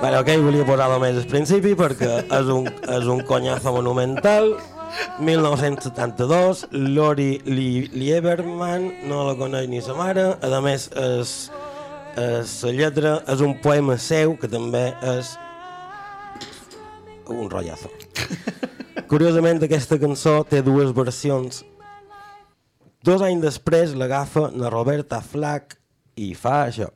Bueno, 0.00 0.20
ok, 0.20 0.28
volia 0.44 0.64
posar-lo 0.68 0.98
més 1.02 1.16
al 1.20 1.26
principi 1.30 1.74
perquè 1.78 2.10
és 2.26 2.48
un, 2.52 2.66
és 2.68 3.06
un 3.10 3.22
conyazo 3.28 3.72
monumental. 3.74 4.54
1972, 5.18 6.66
Lori 6.94 7.40
Li- 7.48 7.88
Lieberman, 7.94 8.84
no 9.08 9.24
la 9.26 9.34
coneix 9.38 9.66
ni 9.70 9.80
sa 9.82 9.96
mare, 9.98 10.26
a 10.38 10.60
més 10.62 10.86
és, 10.94 11.32
és, 12.20 12.52
la 12.68 12.74
lletra 12.76 13.14
és 13.34 13.42
un 13.42 13.56
poema 13.64 13.96
seu 13.98 14.36
que 14.38 14.50
també 14.50 14.84
és 15.16 15.32
un 17.26 17.48
rotllazo. 17.50 17.90
Curiosament, 19.10 19.62
aquesta 19.66 19.98
cançó 19.98 20.42
té 20.46 20.62
dues 20.62 20.92
versions. 20.94 21.64
Dos 23.04 23.20
anys 23.24 23.42
després 23.42 23.96
l'agafa 23.98 24.50
la 24.54 24.70
Roberta 24.72 25.18
Flack 25.20 25.78
i 26.16 26.34
fa 26.38 26.66
això. 26.68 26.92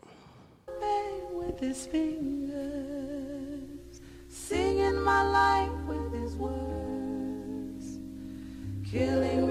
with 1.60 2.37
my 5.08 5.22
life 5.22 5.78
with 5.86 6.12
his 6.12 6.36
words, 6.36 7.98
killing 8.90 9.47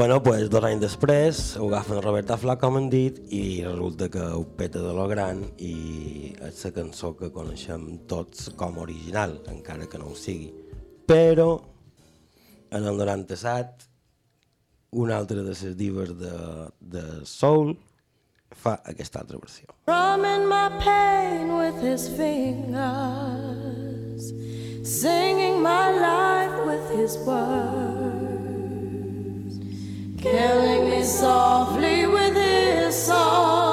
Bueno, 0.00 0.22
pues 0.22 0.48
dos 0.48 0.64
anys 0.64 0.80
després 0.80 1.38
ho 1.60 1.66
agafen 1.68 1.98
a 1.98 2.00
Roberta 2.00 2.38
Flack, 2.40 2.62
com 2.62 2.78
hem 2.78 2.86
dit, 2.88 3.18
i 3.36 3.60
resulta 3.66 4.06
que 4.08 4.22
ho 4.32 4.46
peta 4.56 4.80
de 4.80 4.94
lo 4.96 5.04
gran 5.10 5.42
i 5.60 6.32
és 6.40 6.64
la 6.64 6.70
cançó 6.72 7.12
que 7.18 7.28
coneixem 7.34 7.84
tots 8.08 8.48
com 8.56 8.80
original, 8.80 9.44
encara 9.52 9.84
que 9.92 10.00
no 10.00 10.08
ho 10.08 10.16
sigui. 10.16 10.48
Però, 11.04 11.60
en 12.72 12.80
el 12.80 12.96
97, 12.96 13.84
una 15.04 15.18
altra 15.20 15.36
de 15.42 15.52
les 15.52 15.76
divas 15.76 16.16
de, 16.16 16.32
de 16.80 17.04
Soul 17.28 17.76
fa 18.56 18.80
aquesta 18.94 19.20
altra 19.20 19.36
versió. 19.36 19.68
Drumming 19.84 20.48
my 20.48 20.80
pain 20.80 21.52
with 21.58 21.76
his 21.84 22.08
fingers, 22.16 22.72
singing 24.80 25.60
my 25.60 25.92
life 26.00 26.56
with 26.64 26.88
his 26.96 27.20
words, 27.28 28.09
killing 30.20 30.90
me 30.90 31.02
softly 31.02 32.06
with 32.06 32.34
his 32.34 32.94
song, 32.94 33.69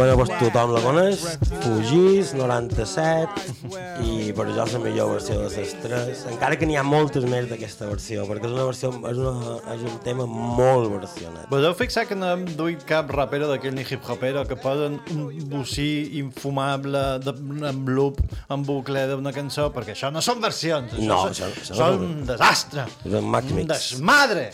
Bueno, 0.00 0.16
pues 0.16 0.30
tothom 0.40 0.70
la 0.72 0.80
coneix, 0.80 1.20
Fugís, 1.60 2.30
97, 2.32 3.42
i 4.00 4.30
per 4.32 4.46
això 4.46 4.64
és 4.64 4.72
la 4.72 4.78
millor 4.80 5.10
versió 5.12 5.34
de 5.42 5.50
les 5.52 5.74
tres, 5.82 6.22
encara 6.30 6.56
que 6.56 6.64
n'hi 6.64 6.78
ha 6.80 6.84
moltes 6.86 7.26
més 7.28 7.50
d'aquesta 7.50 7.84
versió, 7.90 8.22
perquè 8.24 8.48
és 8.48 8.54
una 8.54 8.64
versió, 8.64 8.88
és, 9.10 9.18
una, 9.20 9.58
és 9.74 9.82
un 9.90 9.98
tema 10.06 10.24
molt 10.30 10.88
versionat. 10.94 11.50
Vos 11.52 11.66
heu 11.68 11.76
fixat 11.76 12.08
que 12.08 12.16
no 12.16 12.30
hem 12.32 12.46
duit 12.56 12.86
cap 12.88 13.12
rapero 13.12 13.50
d'aquell 13.50 13.76
ni 13.76 13.84
hip-hopero 13.84 14.46
que 14.48 14.56
posen 14.62 14.96
un 15.12 15.26
bocí 15.52 15.90
infumable 16.22 17.04
de, 17.26 17.36
en 17.68 17.84
loop, 17.92 18.22
en 18.48 18.64
bucle 18.64 19.04
d'una 19.12 19.34
cançó, 19.36 19.68
perquè 19.74 19.92
això 19.98 20.08
no 20.14 20.24
són 20.24 20.40
versions, 20.40 20.96
això, 20.96 21.10
No, 21.12 21.20
això- 21.28 21.50
això 21.52 21.76
són 21.76 22.00
no- 22.00 22.08
un 22.08 22.24
desastre, 22.32 22.88
És 23.04 23.20
un 23.20 23.68
desmadre. 23.68 24.48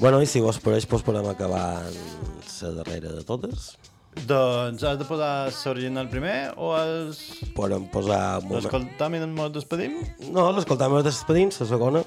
Bueno, 0.00 0.22
i 0.24 0.26
si 0.26 0.40
vos 0.40 0.56
pareix, 0.64 0.88
doncs 0.88 1.04
podem 1.04 1.28
acabar 1.28 1.82
la 1.84 2.74
darrera 2.80 3.12
de 3.12 3.22
totes. 3.28 3.74
Doncs 4.10 4.82
has 4.82 4.98
de 4.98 5.06
posar 5.06 5.32
l'original 5.50 6.08
primer 6.10 6.50
o 6.58 6.72
has... 6.74 7.20
Podem 7.54 7.86
posar... 7.92 8.42
L'escoltam 8.50 9.14
i 9.14 9.22
ens 9.22 9.54
despedim? 9.54 10.00
No, 10.34 10.48
l'escoltam 10.54 10.98
i 10.98 11.02
despedim, 11.06 11.52
la 11.54 11.68
segona, 11.70 12.02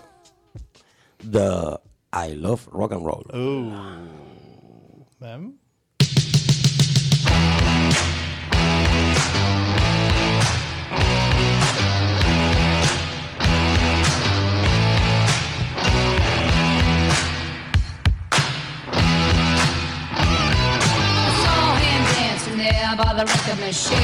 de 1.23 1.47
I 2.11 2.35
Love 2.35 2.67
Rock 2.75 2.97
and 2.99 3.07
Roll. 3.07 3.23
Uh. 3.31 3.71
Vem? 5.23 5.53
By 22.95 23.13
the 23.13 23.25
record 23.25 23.59
machine. 23.59 23.97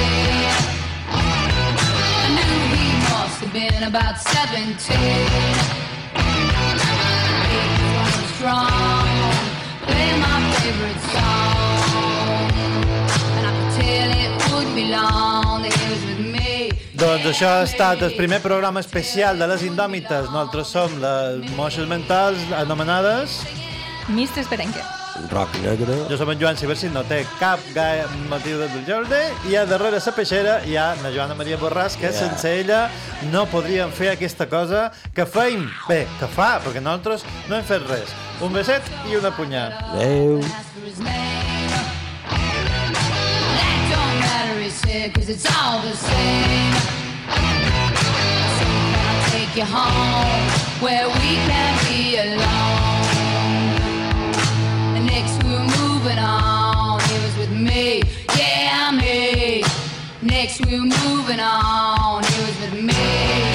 I 1.09 2.27
knew 2.35 2.57
he 2.75 2.87
must 3.09 3.41
have 3.41 3.53
been 3.53 3.83
about 3.83 4.17
17. 4.17 4.97
He 7.49 7.65
was 7.95 8.13
strong, 8.35 9.07
playing 9.85 10.19
my 10.21 10.37
favorite 10.57 11.01
song. 11.13 12.49
And 13.37 13.45
I 13.45 13.51
could 13.57 13.71
tell 13.77 14.09
it 14.09 14.31
wouldn't 14.51 14.75
be 14.75 14.85
long 14.89 15.61
that 15.63 15.73
he 15.73 15.85
was 15.93 16.03
with 16.09 16.19
me. 16.19 16.71
Doncs 16.93 17.25
això 17.29 17.49
ha 17.59 17.65
estat 17.67 18.01
el 18.01 18.15
primer 18.17 18.41
programa 18.41 18.79
especial 18.79 19.37
de 19.39 19.47
les 19.47 19.63
Indòmites. 19.63 20.31
Nosaltres 20.33 20.67
som 20.67 21.01
les 21.01 21.51
moixes 21.55 21.87
mentals 21.87 22.39
anomenades... 22.57 23.43
Mistres 24.09 24.49
Berenque. 24.49 24.98
Rock 25.31 25.49
negre. 25.63 25.93
Jo 26.09 26.17
som 26.17 26.29
en 26.31 26.39
Joan 26.39 26.57
Cibersi, 26.57 26.89
no 26.89 27.03
té 27.03 27.25
cap 27.39 27.59
gai 27.75 28.01
motiu 28.29 28.57
de 28.59 28.69
Jordi, 28.87 29.19
i 29.51 29.55
a 29.55 29.65
darrere 29.65 29.99
la 30.05 30.11
peixera 30.15 30.59
hi 30.65 30.75
ha 30.77 30.95
la 31.03 31.11
Joana 31.11 31.35
Maria 31.35 31.57
Borràs, 31.57 31.95
que 31.99 32.09
Yeah. 32.09 32.19
sense 32.19 32.45
ella 32.59 32.89
no 33.31 33.45
podríem 33.45 33.91
fer 33.91 34.09
aquesta 34.11 34.47
cosa 34.49 34.91
que 35.13 35.25
feim. 35.25 35.69
Bé, 35.87 36.07
que 36.19 36.27
fa, 36.27 36.59
perquè 36.63 36.81
nosaltres 36.81 37.23
no 37.47 37.55
hem 37.55 37.63
fet 37.63 37.81
res. 37.87 38.09
Un 38.41 38.53
beset 38.53 38.81
i 39.09 39.15
una 39.15 39.31
punyà. 39.31 39.67
Adéu. 39.93 40.41
Cause 45.13 45.29
it's 45.29 45.45
all 45.45 45.81
the 45.81 45.95
same. 45.95 46.73
So 48.57 48.65
can 48.65 49.15
I 49.15 49.29
take 49.31 49.55
you 49.55 49.63
home 49.65 50.81
where 50.81 51.07
we 51.07 51.35
can 51.47 51.77
be 51.87 52.17
alone? 52.17 52.88
next 55.11 55.43
we 55.43 55.51
were 55.51 55.69
moving 55.81 56.19
on. 56.19 56.99
It 57.01 57.21
was 57.25 57.37
with 57.37 57.51
me, 57.51 58.01
yeah, 58.37 58.91
me. 58.91 59.63
Next 60.21 60.65
we 60.65 60.79
were 60.79 60.85
moving 60.85 61.39
on. 61.39 62.23
It 62.23 62.39
was 62.45 62.57
with 62.61 62.83
me. 62.83 63.48